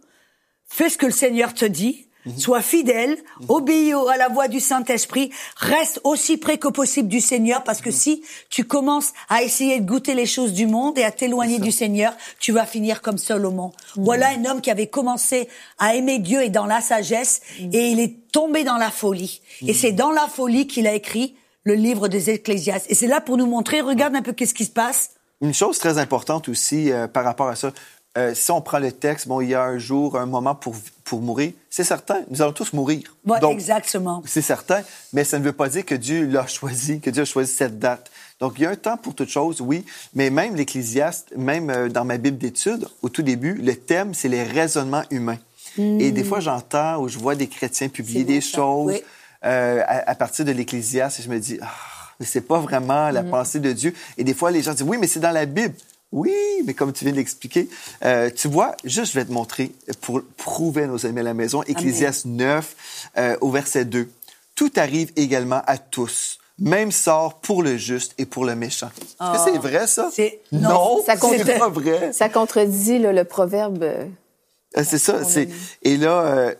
fais 0.66 0.90
ce 0.90 0.98
que 0.98 1.06
le 1.06 1.12
Seigneur 1.12 1.54
te 1.54 1.64
dit, 1.64 2.07
sois 2.36 2.60
fidèle, 2.62 3.16
obéis 3.48 3.94
au- 3.94 4.08
à 4.08 4.16
la 4.16 4.28
voix 4.28 4.48
du 4.48 4.60
Saint-Esprit, 4.60 5.30
reste 5.56 6.00
aussi 6.04 6.36
près 6.36 6.58
que 6.58 6.68
possible 6.68 7.08
du 7.08 7.20
Seigneur, 7.20 7.64
parce 7.64 7.80
que 7.80 7.90
si 7.90 8.22
tu 8.50 8.64
commences 8.64 9.12
à 9.28 9.42
essayer 9.42 9.80
de 9.80 9.86
goûter 9.86 10.14
les 10.14 10.26
choses 10.26 10.52
du 10.52 10.66
monde 10.66 10.98
et 10.98 11.04
à 11.04 11.10
t'éloigner 11.10 11.58
du 11.58 11.72
Seigneur, 11.72 12.12
tu 12.38 12.52
vas 12.52 12.66
finir 12.66 13.00
comme 13.02 13.18
Salomon. 13.18 13.72
Voilà 13.96 14.28
un 14.30 14.44
homme 14.44 14.60
qui 14.60 14.70
avait 14.70 14.88
commencé 14.88 15.48
à 15.78 15.94
aimer 15.94 16.18
Dieu 16.18 16.42
et 16.42 16.50
dans 16.50 16.66
la 16.66 16.80
sagesse, 16.80 17.40
et 17.72 17.88
il 17.88 18.00
est 18.00 18.30
tombé 18.32 18.64
dans 18.64 18.76
la 18.76 18.90
folie. 18.90 19.40
Et 19.66 19.72
c'est 19.72 19.92
dans 19.92 20.10
la 20.10 20.26
folie 20.26 20.66
qu'il 20.66 20.86
a 20.86 20.94
écrit 20.94 21.34
le 21.62 21.74
livre 21.74 22.08
des 22.08 22.30
Ecclésiastes. 22.30 22.86
Et 22.90 22.94
c'est 22.94 23.06
là 23.06 23.20
pour 23.20 23.36
nous 23.36 23.46
montrer, 23.46 23.80
regarde 23.80 24.14
un 24.16 24.22
peu 24.22 24.32
qu'est-ce 24.32 24.54
qui 24.54 24.64
se 24.64 24.70
passe. 24.70 25.10
Une 25.40 25.54
chose 25.54 25.78
très 25.78 25.98
importante 25.98 26.48
aussi 26.48 26.90
euh, 26.90 27.06
par 27.06 27.24
rapport 27.24 27.48
à 27.48 27.54
ça, 27.56 27.72
euh, 28.18 28.34
si 28.34 28.50
on 28.50 28.60
prend 28.60 28.78
le 28.78 28.92
texte, 28.92 29.28
bon, 29.28 29.40
il 29.40 29.50
y 29.50 29.54
a 29.54 29.62
un 29.62 29.78
jour, 29.78 30.16
un 30.18 30.26
moment 30.26 30.54
pour, 30.54 30.74
pour 31.04 31.20
mourir, 31.20 31.52
c'est 31.70 31.84
certain, 31.84 32.20
nous 32.30 32.42
allons 32.42 32.52
tous 32.52 32.72
mourir. 32.72 33.02
Ouais, 33.26 33.40
Donc, 33.40 33.52
exactement. 33.52 34.22
C'est 34.26 34.42
certain, 34.42 34.82
mais 35.12 35.24
ça 35.24 35.38
ne 35.38 35.44
veut 35.44 35.52
pas 35.52 35.68
dire 35.68 35.84
que 35.84 35.94
Dieu 35.94 36.26
l'a 36.26 36.46
choisi, 36.46 37.00
que 37.00 37.10
Dieu 37.10 37.22
a 37.22 37.26
choisi 37.26 37.52
cette 37.52 37.78
date. 37.78 38.10
Donc, 38.40 38.54
il 38.58 38.62
y 38.62 38.66
a 38.66 38.70
un 38.70 38.76
temps 38.76 38.96
pour 38.96 39.14
toute 39.14 39.28
chose, 39.30 39.60
oui, 39.60 39.84
mais 40.14 40.30
même 40.30 40.54
l'Ecclésiaste, 40.54 41.32
même 41.36 41.70
euh, 41.70 41.88
dans 41.88 42.04
ma 42.04 42.18
Bible 42.18 42.38
d'études, 42.38 42.86
au 43.02 43.08
tout 43.08 43.22
début, 43.22 43.54
le 43.54 43.74
thème, 43.74 44.14
c'est 44.14 44.28
les 44.28 44.42
raisonnements 44.42 45.04
humains. 45.10 45.38
Et 45.76 46.10
des 46.10 46.24
fois, 46.24 46.40
j'entends 46.40 46.98
ou 47.00 47.08
je 47.08 47.18
vois 47.18 47.36
des 47.36 47.46
chrétiens 47.46 47.88
publier 47.88 48.24
des 48.24 48.40
ça. 48.40 48.56
choses 48.56 48.86
Oui. 48.94 49.02
euh, 49.44 49.80
à, 49.86 50.10
à 50.10 50.14
partir 50.16 50.44
de 50.44 50.50
l'Ecclésiaste 50.50 51.20
et 51.20 51.22
je 51.22 51.28
me 51.28 51.38
dis, 51.38 51.56
ah, 51.62 51.68
mais 52.18 52.26
c'est 52.26 52.40
pas 52.40 52.58
vraiment 52.58 53.10
la 53.10 53.22
pensée 53.22 53.60
de 53.60 53.70
Dieu. 53.72 53.94
Et 54.16 54.24
des 54.24 54.34
fois, 54.34 54.50
les 54.50 54.60
gens 54.62 54.72
disent, 54.72 54.82
oui, 54.82 54.98
mais 54.98 55.06
c'est 55.06 55.20
dans 55.20 55.30
la 55.30 55.46
Bible. 55.46 55.74
Oui, 56.10 56.32
mais 56.64 56.72
comme 56.74 56.92
tu 56.92 57.04
viens 57.04 57.12
de 57.12 57.18
l'expliquer, 57.18 57.68
euh, 58.04 58.30
tu 58.34 58.48
vois, 58.48 58.74
juste 58.84 59.12
je 59.12 59.18
vais 59.18 59.24
te 59.26 59.32
montrer 59.32 59.72
pour 60.00 60.22
prouver 60.38 60.84
à 60.84 60.86
nos 60.86 61.04
amis 61.04 61.20
à 61.20 61.22
la 61.22 61.34
maison, 61.34 61.62
Ecclésiaste 61.64 62.24
9 62.24 62.76
euh, 63.18 63.36
au 63.42 63.50
verset 63.50 63.84
2. 63.84 64.08
Tout 64.54 64.72
arrive 64.76 65.12
également 65.16 65.62
à 65.66 65.76
tous. 65.78 66.38
Même 66.58 66.90
sort 66.90 67.34
pour 67.40 67.62
le 67.62 67.76
juste 67.76 68.14
et 68.18 68.26
pour 68.26 68.44
le 68.44 68.56
méchant. 68.56 68.90
Est-ce 69.34 69.44
que 69.44 69.50
c'est 69.52 69.58
vrai, 69.58 69.86
ça? 69.86 70.10
Non, 70.50 70.60
non, 70.60 71.02
ça 71.04 71.16
compte- 71.16 71.34
c'est 71.38 71.58
pas 71.58 71.68
vrai. 71.68 72.12
Ça 72.12 72.28
contredit 72.28 72.98
là, 72.98 73.12
le 73.12 73.22
proverbe. 73.24 73.82
euh, 73.84 74.04
C'est 74.84 74.98
ça. 74.98 75.22
C'est 75.24 75.48
et 75.82 75.96
là, 75.96 76.52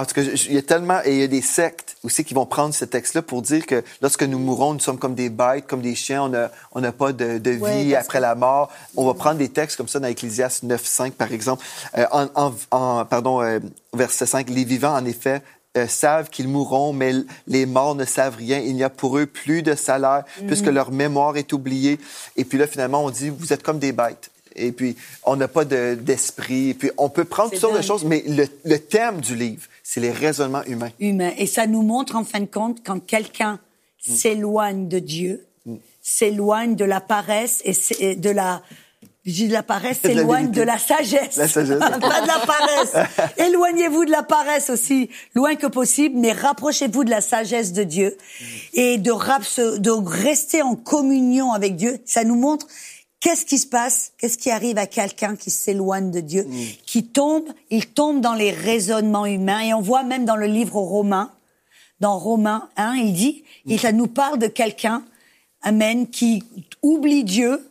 en 0.00 0.04
tout 0.04 0.14
cas, 0.14 0.22
il 0.22 0.52
y 0.54 0.58
a 0.58 0.62
tellement 0.62 1.00
et 1.04 1.12
il 1.12 1.20
y 1.20 1.22
a 1.22 1.26
des 1.26 1.42
sectes 1.42 1.96
aussi 2.02 2.24
qui 2.24 2.34
vont 2.34 2.46
prendre 2.46 2.74
ce 2.74 2.84
texte-là 2.84 3.22
pour 3.22 3.42
dire 3.42 3.64
que 3.66 3.82
lorsque 4.02 4.22
nous 4.22 4.38
mourons, 4.38 4.74
nous 4.74 4.80
sommes 4.80 4.98
comme 4.98 5.14
des 5.14 5.28
bêtes, 5.30 5.66
comme 5.66 5.80
des 5.80 5.94
chiens. 5.94 6.22
On 6.24 6.34
a 6.34 6.50
on 6.72 6.80
n'a 6.80 6.92
pas 6.92 7.12
de, 7.12 7.38
de 7.38 7.50
vie 7.50 7.60
Ouais, 7.62 7.94
après 7.94 8.20
la 8.20 8.34
mort. 8.34 8.70
On 8.96 9.06
va 9.06 9.14
prendre 9.14 9.38
des 9.38 9.48
textes 9.48 9.76
comme 9.76 9.88
ça 9.88 9.98
dans 10.00 10.08
Ecclésiaste 10.08 10.64
9.5, 10.64 11.12
par 11.12 11.32
exemple. 11.32 11.64
Euh, 11.96 12.06
en, 12.12 12.26
en, 12.34 12.52
en- 12.70 13.04
pardon, 13.04 13.42
euh, 13.42 13.58
verset 13.94 14.26
5, 14.26 14.48
les 14.50 14.64
vivants 14.64 14.94
en 14.94 15.04
effet. 15.04 15.42
euh, 15.76 15.86
savent 15.86 16.30
qu'ils 16.30 16.48
mourront, 16.48 16.94
mais 16.94 17.12
les 17.46 17.66
morts 17.66 17.94
ne 17.94 18.06
savent 18.06 18.36
rien. 18.36 18.58
Il 18.60 18.74
n'y 18.76 18.82
a 18.84 18.88
pour 18.88 19.18
eux 19.18 19.26
plus 19.26 19.62
de 19.62 19.74
salaire, 19.74 20.24
puisque 20.46 20.66
leur 20.68 20.90
mémoire 20.90 21.36
est 21.36 21.52
oubliée. 21.52 21.98
Et 22.36 22.44
puis 22.46 22.56
là, 22.56 22.66
finalement, 22.66 23.04
on 23.04 23.10
dit, 23.10 23.28
vous 23.28 23.52
êtes 23.52 23.62
comme 23.62 23.78
des 23.78 23.92
bêtes. 23.92 24.30
Et 24.56 24.72
puis, 24.72 24.96
on 25.24 25.36
n'a 25.36 25.48
pas 25.48 25.64
de- 25.64 25.94
d'esprit. 25.94 26.70
Et 26.70 26.74
puis, 26.74 26.90
on 26.96 27.08
peut 27.08 27.24
prendre 27.24 27.50
toutes 27.50 27.60
sortes 27.60 27.76
de 27.76 27.82
choses, 27.82 28.04
mais 28.04 28.22
le, 28.26 28.46
le 28.64 28.78
thème 28.78 29.20
du 29.20 29.34
livre, 29.36 29.62
c'est 29.82 30.00
les 30.00 30.10
raisonnements 30.10 30.64
humains. 30.64 30.90
humain. 30.98 31.32
Et 31.38 31.46
ça 31.46 31.66
nous 31.66 31.82
montre 31.82 32.16
en 32.16 32.24
fin 32.24 32.40
de 32.40 32.46
compte 32.46 32.78
quand 32.84 32.98
quelqu'un 33.04 33.60
s'éloigne 33.98 34.88
de 34.88 34.98
Dieu, 34.98 35.46
s'éloigne 36.02 36.76
de 36.76 36.84
la 36.84 37.00
paresse 37.00 37.62
et 37.98 38.14
de 38.16 38.30
la 38.30 38.62
dis 39.24 39.48
de 39.48 39.52
la 39.52 39.64
paresse, 39.64 39.98
s'éloigne 40.02 40.52
de 40.52 40.62
la 40.62 40.78
sagesse. 40.78 41.34
La 41.36 41.48
sagesse. 41.48 41.78
Pas 41.80 41.90
de 42.20 42.26
la 42.28 42.46
paresse. 42.46 43.08
Éloignez-vous 43.38 44.04
de 44.04 44.10
la 44.12 44.22
paresse 44.22 44.70
aussi, 44.70 45.10
loin 45.34 45.56
que 45.56 45.66
possible, 45.66 46.16
mais 46.16 46.30
rapprochez-vous 46.30 47.02
de 47.02 47.10
la 47.10 47.20
sagesse 47.20 47.72
de 47.72 47.82
Dieu 47.82 48.16
et 48.72 48.98
de, 48.98 49.10
de 49.78 49.90
rester 49.90 50.62
en 50.62 50.76
communion 50.76 51.52
avec 51.52 51.74
Dieu. 51.74 51.98
Ça 52.04 52.22
nous 52.22 52.36
montre 52.36 52.68
qu'est-ce 53.20 53.44
qui 53.44 53.58
se 53.58 53.66
passe, 53.66 54.12
qu'est-ce 54.18 54.38
qui 54.38 54.50
arrive 54.50 54.78
à 54.78 54.86
quelqu'un 54.86 55.36
qui 55.36 55.50
s'éloigne 55.50 56.10
de 56.10 56.20
Dieu, 56.20 56.46
qui 56.86 57.04
tombe, 57.04 57.44
il 57.70 57.86
tombe 57.86 58.20
dans 58.20 58.34
les 58.34 58.50
raisonnements 58.50 59.26
humains. 59.26 59.60
Et 59.60 59.74
on 59.74 59.80
voit 59.80 60.02
même 60.02 60.24
dans 60.24 60.36
le 60.36 60.46
livre 60.46 60.76
aux 60.76 60.84
Romains, 60.84 61.32
dans 62.00 62.18
Romains 62.18 62.68
1, 62.76 62.94
il 62.96 63.12
dit, 63.12 63.44
et 63.68 63.78
ça 63.78 63.92
nous 63.92 64.06
parle 64.06 64.38
de 64.38 64.46
quelqu'un, 64.46 65.04
Amen, 65.62 66.08
qui 66.08 66.44
oublie 66.82 67.24
Dieu, 67.24 67.68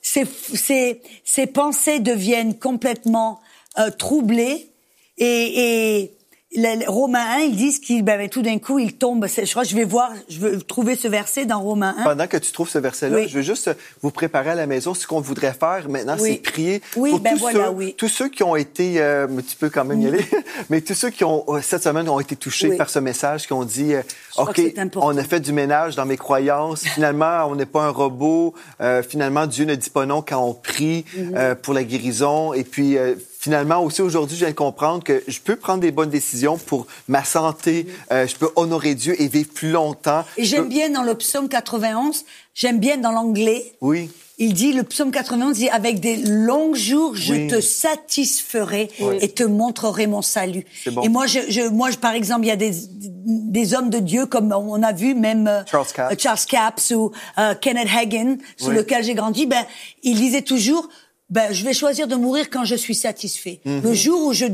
ses, 0.00 0.24
ses, 0.24 1.02
ses 1.24 1.46
pensées 1.46 2.00
deviennent 2.00 2.58
complètement 2.58 3.40
euh, 3.78 3.90
troublées, 3.90 4.70
et, 5.18 6.00
et 6.00 6.15
les, 6.54 6.86
Romains 6.86 7.26
1, 7.36 7.38
ils 7.40 7.56
disent 7.56 7.80
qu'il, 7.80 8.02
ben, 8.04 8.16
ben, 8.18 8.28
tout 8.28 8.40
d'un 8.40 8.58
coup, 8.58 8.78
il 8.78 8.94
tombe. 8.94 9.26
C'est- 9.26 9.44
Je 9.44 9.50
crois 9.50 9.64
que 9.64 9.68
je 9.68 9.74
vais 9.76 9.84
voir, 9.84 10.10
je 10.28 10.38
vais 10.40 10.58
trouver 10.60 10.94
ce 10.96 11.08
verset 11.08 11.44
dans 11.44 11.60
Romains 11.60 11.94
1. 11.98 12.04
Pendant 12.04 12.26
que 12.28 12.36
tu 12.36 12.52
trouves 12.52 12.68
ce 12.70 12.78
verset-là, 12.78 13.16
Oui. 13.16 13.28
je 13.28 13.34
veux 13.36 13.42
juste 13.42 13.70
vous 14.00 14.10
préparer 14.12 14.50
à 14.50 14.54
la 14.54 14.66
maison. 14.66 14.94
Ce 14.94 15.06
qu'on 15.06 15.20
voudrait 15.20 15.52
faire 15.52 15.86
maintenant, 15.88 16.16
Oui. 16.20 16.34
c'est 16.34 16.50
prier 16.52 16.82
Oui, 16.96 17.10
pour 17.10 17.20
ben 17.20 17.32
tous, 17.34 17.40
voilà, 17.40 17.64
ceux, 17.66 17.70
oui. 17.70 17.94
tous 17.98 18.08
ceux 18.08 18.28
qui 18.28 18.42
ont 18.44 18.54
été, 18.56 19.00
euh, 19.00 19.26
tu 19.46 19.56
peux 19.56 19.68
quand 19.70 19.84
même 19.84 20.00
y 20.00 20.06
aller, 20.06 20.24
mais 20.70 20.80
tous 20.80 20.94
ceux 20.94 21.10
qui 21.10 21.24
ont 21.24 21.44
euh, 21.48 21.60
cette 21.62 21.82
semaine 21.82 22.08
ont 22.08 22.20
été 22.20 22.36
touchés 22.36 22.76
par 22.76 22.88
ce 22.90 23.00
message, 23.00 23.46
qui 23.46 23.52
ont 23.52 23.64
dit, 23.64 23.92
euh, 23.94 24.02
ok, 24.38 24.60
on 24.96 25.16
a 25.18 25.24
fait 25.24 25.40
du 25.40 25.52
ménage 25.52 25.96
dans 25.96 26.06
mes 26.06 26.16
croyances. 26.16 26.84
Finalement, 26.94 27.46
on 27.48 27.56
n'est 27.56 27.66
pas 27.66 27.82
un 27.82 27.90
robot. 27.90 28.54
Euh, 28.80 29.02
finalement, 29.02 29.46
Dieu 29.46 29.64
ne 29.64 29.74
dit 29.74 29.90
pas 29.90 30.06
non 30.06 30.22
quand 30.22 30.42
on 30.42 30.54
prie 30.54 31.04
Mhm. 31.16 31.34
euh, 31.36 31.54
pour 31.54 31.74
la 31.74 31.82
guérison. 31.84 32.52
Et 32.54 32.62
puis 32.64 32.96
euh, 32.96 33.14
finalement 33.46 33.80
aussi 33.84 34.02
aujourd'hui, 34.02 34.34
je 34.36 34.40
viens 34.44 34.50
de 34.50 34.56
comprendre 34.56 35.04
que 35.04 35.22
je 35.28 35.38
peux 35.38 35.54
prendre 35.54 35.78
des 35.80 35.92
bonnes 35.92 36.10
décisions 36.10 36.58
pour 36.58 36.88
ma 37.06 37.22
santé. 37.22 37.86
Euh, 38.10 38.26
je 38.26 38.34
peux 38.34 38.48
honorer 38.56 38.96
Dieu 38.96 39.14
et 39.22 39.28
vivre 39.28 39.50
plus 39.54 39.70
longtemps. 39.70 40.24
Et 40.36 40.44
j'aime 40.44 40.64
peux- 40.64 40.68
bien 40.70 40.90
dans 40.90 41.04
le 41.04 41.14
psaume 41.14 41.48
91, 41.48 42.24
j'aime 42.56 42.80
bien 42.80 42.96
dans 42.96 43.12
l'anglais, 43.12 43.74
Oui. 43.80 44.10
il 44.38 44.52
dit, 44.52 44.72
le 44.72 44.82
psaume 44.82 45.12
91 45.12 45.58
dit, 45.58 45.68
avec 45.68 46.00
des 46.00 46.16
longs 46.16 46.74
jours, 46.74 47.14
je 47.14 47.34
Oui. 47.34 47.46
te 47.46 47.60
satisferai 47.60 48.90
Oui. 48.98 49.18
et 49.20 49.28
te 49.28 49.44
montrerai 49.44 50.08
mon 50.08 50.22
salut. 50.22 50.66
Bon. 50.90 51.02
Et 51.02 51.08
moi, 51.08 51.26
je, 51.28 51.38
je, 51.48 51.60
moi, 51.68 51.92
je- 51.92 51.98
par 51.98 52.14
exemple, 52.14 52.46
il 52.46 52.48
y 52.48 52.50
a 52.50 52.56
des, 52.56 52.72
des 52.98 53.74
hommes 53.74 53.90
de 53.90 54.00
Dieu, 54.00 54.26
comme 54.26 54.50
on 54.52 54.82
a 54.82 54.92
vu 54.92 55.14
même 55.14 55.46
euh, 55.46 55.62
Charles 55.70 55.86
Capps. 55.94 56.20
Charles 56.20 56.46
Capps 56.48 56.90
ou 56.96 57.12
euh, 57.38 57.54
Kenneth 57.60 57.88
Hagin, 57.96 58.38
sous 58.56 58.70
Oui. 58.70 58.74
lequel 58.74 59.04
j'ai 59.04 59.14
grandi, 59.14 59.46
ben, 59.46 59.64
il 60.02 60.16
disait 60.16 60.42
toujours, 60.42 60.88
ben, 61.28 61.52
je 61.52 61.64
vais 61.64 61.72
choisir 61.72 62.06
de 62.06 62.14
mourir 62.14 62.50
quand 62.50 62.64
je 62.64 62.76
suis 62.76 62.94
satisfait. 62.94 63.60
Mhm. 63.64 63.82
Le 63.82 63.94
jour 63.94 64.26
où 64.26 64.32
je, 64.32 64.46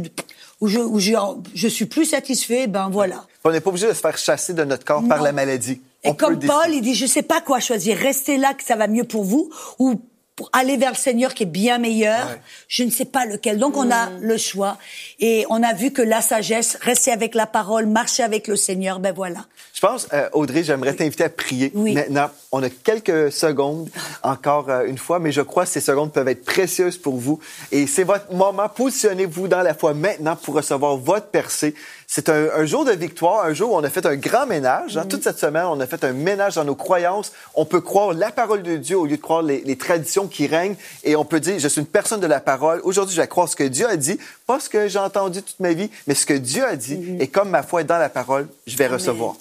où 0.61 0.69
je, 0.69 0.79
où 0.79 0.99
je, 0.99 1.13
je 1.55 1.69
suis 1.69 1.87
plus 1.87 2.07
satisfait, 2.07 2.67
ben 2.67 2.89
voilà. 2.91 3.27
On 3.45 3.51
n'est 3.51 3.61
pas 3.61 3.71
obligé 3.71 3.89
de 3.89 3.93
se 3.93 4.01
faire 4.01 4.17
chasser 4.17 4.55
de 4.55 4.65
notre 4.65 4.85
corps 4.85 5.07
par 5.07 5.23
la 5.23 5.33
maladie. 5.33 5.81
Et 6.05 6.11
On 6.11 6.15
comme. 6.15 6.39
Paul, 6.39 6.71
il 6.71 6.81
dit, 6.81 6.95
je 6.95 7.07
sais 7.07 7.23
pas 7.23 7.41
quoi 7.41 7.61
choisir. 7.61 7.97
Restez 7.97 8.37
là 8.37 8.55
que 8.55 8.65
ça 8.65 8.77
va 8.77 8.87
mieux 8.87 9.05
pour 9.05 9.25
vous 9.25 9.51
ou 9.79 10.01
pour 10.37 10.49
aller 10.55 10.77
vers 10.77 10.91
le 10.93 10.97
Seigneur 10.97 11.35
qui 11.35 11.43
est 11.43 11.47
bien 11.47 11.79
meilleur. 11.79 12.27
Ouais. 12.27 12.41
Je 12.69 12.85
ne 12.85 12.91
sais 12.91 13.05
pas 13.05 13.27
lequel. 13.27 13.59
Donc 13.59 13.77
on 13.77 13.91
a 13.91 14.09
le 14.21 14.37
choix. 14.39 14.79
Et 15.21 15.45
on 15.51 15.63
a 15.63 15.75
vu 15.75 15.91
que 15.93 16.01
la 16.03 16.21
sagesse, 16.23 16.79
rester 16.81 17.13
avec 17.13 17.35
la 17.35 17.47
parole, 17.47 17.87
marcher 17.87 18.23
avec 18.23 18.49
le 18.49 18.57
Seigneur, 18.57 18.99
ben 18.99 19.13
voilà. 19.13 19.45
Je 19.75 19.81
pense, 19.81 20.07
euh, 20.13 20.29
Audrey, 20.33 20.65
j'aimerais 20.65 20.95
t'inviter 20.95 21.25
à 21.25 21.29
prier 21.29 21.71
Oui. 21.75 21.93
maintenant. 21.95 22.31
On 22.51 22.63
a 22.63 22.71
quelques 22.71 23.31
secondes 23.33 23.89
encore 24.23 24.69
euh, 24.71 24.87
une 24.87 24.99
fois, 24.99 25.19
mais 25.19 25.33
je 25.33 25.41
crois 25.43 25.65
que 25.65 25.71
ces 25.71 25.81
secondes 25.81 26.13
peuvent 26.13 26.29
être 26.29 26.45
précieuses 26.45 26.97
pour 26.99 27.17
vous. 27.17 27.41
Et 27.71 27.87
c'est 27.87 28.05
votre 28.05 28.33
moment. 28.33 28.69
Positionnez-vous 28.69 29.49
dans 29.49 29.63
la 29.63 29.75
foi 29.75 29.93
maintenant 29.95 30.37
pour 30.37 30.55
recevoir 30.55 30.97
votre 30.97 31.27
percée. 31.27 31.75
C'est 32.15 32.29
un, 32.29 32.49
un 32.55 32.67
jour 32.67 32.85
de 32.85 32.93
victoire, 32.93 33.47
un 33.47 33.55
jour 33.55 33.73
où 33.73 33.75
on 33.75 33.83
a 33.83 33.89
fait 33.89 34.05
un 34.05 34.17
grand 34.17 34.45
ménage. 34.45 34.99
hein. 34.99 35.07
Toute 35.09 35.23
cette 35.25 35.39
semaine, 35.39 35.65
on 35.65 35.81
a 35.81 35.87
fait 35.87 36.05
un 36.05 36.13
ménage 36.13 36.57
dans 36.57 36.65
nos 36.65 36.75
croyances. 36.75 37.33
On 37.55 37.65
peut 37.65 37.81
croire 37.81 38.13
la 38.13 38.31
parole 38.31 38.63
de 38.63 38.77
Dieu 38.77 38.99
au 38.99 39.07
lieu 39.07 39.17
de 39.17 39.23
croire 39.23 39.41
les, 39.41 39.63
les 39.63 39.77
traditions 39.77 40.27
qui 40.27 40.47
règnent. 40.47 40.77
Et 41.05 41.17
on 41.17 41.25
peut 41.25 41.41
dire, 41.41 41.59
je 41.59 41.69
suis 41.69 41.81
une 41.81 41.87
personne 41.87 42.21
de 42.21 42.27
la 42.27 42.41
parole. 42.41 42.83
Aujourd'hui, 42.85 43.17
je 43.17 43.21
vais 43.23 43.27
croire 43.29 43.49
ce 43.49 43.57
que 43.57 43.65
Dieu 43.65 43.89
a 43.89 43.97
dit, 43.97 44.19
pas 44.47 44.61
ce 44.61 44.69
que 44.69 44.89
j'ai 44.89 44.99
entendu 44.99 45.43
toute 45.43 45.59
ma 45.59 45.73
vie, 45.73 45.89
mais 46.07 46.15
ce 46.15 46.27
que 46.27 46.35
Dieu 46.35 46.63
a 46.67 46.77
dit. 46.77 47.17
Et 47.19 47.29
comme 47.29 47.49
ma 47.49 47.63
foi 47.63 47.81
est 47.81 47.85
dans 47.85 47.97
la 47.97 48.11
parole, 48.11 48.47
je 48.67 48.77
vais 48.77 48.89
recevoir. 48.89 49.37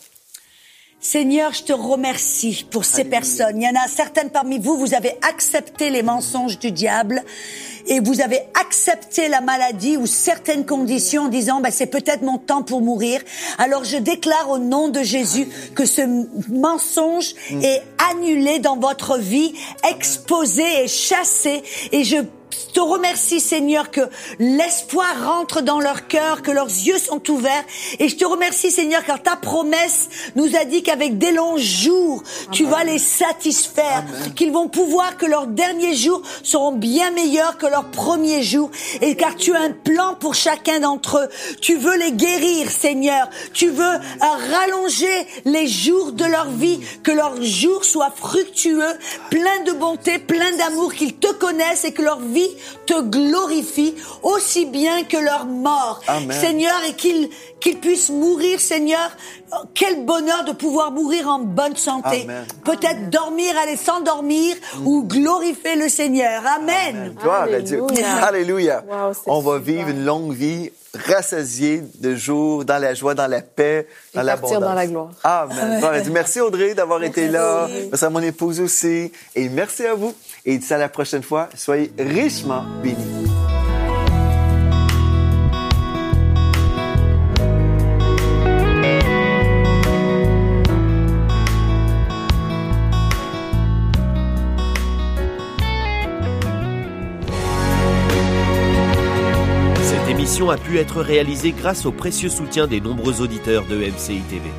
Seigneur, 1.04 1.52
je 1.52 1.64
te 1.64 1.74
remercie 1.74 2.64
pour 2.70 2.86
ces 2.86 3.04
personnes. 3.04 3.60
Il 3.60 3.64
y 3.64 3.68
en 3.68 3.74
a 3.74 3.88
certaines 3.88 4.30
parmi 4.30 4.60
vous, 4.60 4.78
vous 4.78 4.94
avez 4.94 5.14
accepté 5.28 5.90
les 5.90 6.04
mensonges 6.04 6.60
du 6.60 6.72
diable 6.72 7.24
et 7.88 8.00
vous 8.00 8.22
avez 8.22 8.42
accepté 8.54 9.28
la 9.28 9.42
maladie 9.42 9.98
ou 9.98 10.06
certaines 10.06 10.64
conditions 10.64 11.24
en 11.24 11.28
disant, 11.28 11.60
bah, 11.60 11.72
c'est 11.72 11.88
peut-être 11.88 12.22
mon 12.22 12.38
temps 12.38 12.62
pour 12.62 12.82
mourir. 12.82 13.20
Alors 13.58 13.84
je 13.84 13.98
déclare 13.98 14.52
au 14.52 14.60
nom 14.60 14.90
de 14.90 15.02
Jésus 15.02 15.48
que 15.74 15.86
ce 15.86 16.04
mensonge 16.52 17.34
est 17.50 17.82
annulé 18.12 18.60
dans 18.60 18.78
votre 18.78 19.18
vie, 19.18 19.56
exposé 19.90 20.84
et 20.84 20.88
chassé 20.88 21.64
et 21.92 22.04
je 22.04 22.18
te 22.74 22.80
remercie 22.80 23.40
Seigneur 23.40 23.92
que 23.92 24.02
l'espoir 24.40 25.08
rentre 25.26 25.62
dans 25.62 25.80
leur 25.80 26.08
cœur, 26.08 26.42
que 26.42 26.52
leurs 26.52 26.68
yeux 26.68 27.00
sont 27.00 27.30
ouverts. 27.30 27.64
Et 28.00 28.10
je 28.10 28.16
te 28.16 28.26
remercie 28.26 28.72
Seigneur 28.72 29.04
car 29.06 29.22
ta 29.22 29.36
promesse 29.36 30.10
nous 30.36 30.56
a 30.56 30.66
dit 30.66 30.84
qu'avec 30.84 31.18
des 31.18 31.32
longs 31.32 31.58
jours, 31.58 32.24
tu 32.52 32.66
vas 32.66 32.84
les 32.84 33.00
satisfaire, 33.00 34.04
qu'ils 34.36 34.52
vont 34.52 34.70
pouvoir, 34.70 35.18
que 35.18 35.26
leurs 35.26 35.48
derniers 35.48 35.96
jours 35.96 36.22
seront 36.44 36.72
bien 36.72 37.12
meilleurs 37.12 37.58
que 37.58 37.66
leurs 37.66 37.92
premiers 37.92 38.44
jours. 38.44 38.72
Et 39.02 39.16
car 39.16 39.36
tu 39.36 39.54
as 39.54 39.62
un 39.62 39.72
plan 39.72 40.16
pour 40.20 40.36
chacun 40.36 40.80
d'entre 40.80 41.18
eux. 41.18 41.30
Tu 41.62 41.76
veux 41.76 41.98
les 41.98 42.12
guérir 42.12 42.70
Seigneur. 42.70 43.30
Tu 43.54 43.70
veux 43.70 43.84
euh, 43.84 44.00
rallonger 44.20 45.28
les 45.46 45.68
jours 45.68 46.12
de 46.12 46.26
leur 46.26 46.50
vie, 46.50 46.80
que 47.04 47.12
leurs 47.12 47.42
jours 47.42 47.86
soient 47.86 48.14
fructueux, 48.16 48.94
pleins 49.30 49.64
de 49.66 49.74
bonté, 49.74 50.20
pleins 50.20 50.56
d'amour, 50.58 50.94
qu'ils 50.94 51.16
te 51.16 51.32
connaissent 51.34 51.86
et 51.86 51.94
que 51.94 52.02
leur 52.02 52.20
vie 52.20 52.41
te 52.86 53.02
glorifie 53.02 53.96
aussi 54.24 54.66
bien 54.66 55.04
que 55.04 55.18
leur 55.18 55.46
mort. 55.46 56.02
Amen. 56.08 56.32
Seigneur, 56.32 56.76
et 56.88 56.94
qu'ils 56.94 57.30
qu'ils 57.60 57.80
puissent 57.80 58.10
mourir, 58.10 58.60
Seigneur. 58.60 59.12
Quel 59.74 60.06
bonheur 60.06 60.44
de 60.46 60.52
pouvoir 60.52 60.92
mourir 60.92 61.28
en 61.28 61.40
bonne 61.40 61.76
santé. 61.76 62.24
Amen. 62.24 62.46
Peut-être 62.66 63.10
dormir, 63.10 63.54
aller 63.62 63.78
s'endormir 63.78 64.56
ou 64.84 65.04
glorifier 65.04 65.76
le 65.76 65.88
Seigneur. 65.88 66.42
Amen. 66.58 67.16
Gloire 67.22 67.44
à 67.44 67.60
Dieu. 67.60 67.84
Alléluia. 68.22 68.84
Wow, 68.90 69.14
On 69.28 69.40
va 69.42 69.60
vivre 69.60 69.90
une 69.90 70.04
longue 70.04 70.34
vie 70.34 70.72
rassasiée 70.94 71.84
de 72.00 72.16
jours, 72.16 72.66
dans 72.66 72.78
la 72.78 72.94
joie, 72.94 73.16
dans 73.16 73.28
la 73.28 73.42
paix, 73.42 73.88
dans 74.14 74.24
l'abondance. 74.24 74.52
partir 74.52 74.68
dans 74.68 74.74
la 74.74 74.88
gloire. 74.88 75.10
Amen. 75.24 75.80
Gloire 75.80 75.94
à 75.94 76.00
Dieu. 76.02 76.12
Merci 76.12 76.42
Audrey 76.42 76.74
d'avoir 76.74 77.02
été 77.04 77.28
là. 77.28 77.68
Merci 77.90 78.06
à 78.06 78.10
mon 78.10 78.22
épouse 78.22 78.60
aussi. 78.60 79.12
Et 79.36 79.50
merci 79.50 79.86
à 79.86 79.94
vous. 79.94 80.14
Et 80.46 80.58
d'ici 80.58 80.74
à 80.74 80.78
la 80.78 80.90
prochaine 80.90 81.24
fois, 81.24 81.50
soyez 81.56 81.92
richement 81.98 82.64
bénis. 82.84 83.21
A 100.50 100.58
pu 100.58 100.78
être 100.78 101.02
réalisée 101.02 101.52
grâce 101.52 101.86
au 101.86 101.92
précieux 101.92 102.30
soutien 102.30 102.68
des 102.68 102.82
nombreux 102.82 103.22
auditeurs 103.22 103.66
de 103.66 103.76
EMCI 103.76 104.22
TV. 104.22 104.50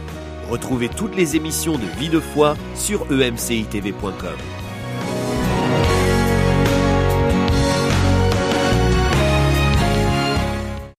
Retrouvez 0.48 0.88
toutes 0.88 1.16
les 1.16 1.34
émissions 1.34 1.78
de 1.78 1.98
Vie 1.98 2.08
de 2.08 2.20
foi 2.20 2.56
sur 2.74 3.06
emcitv.com. 3.10 4.61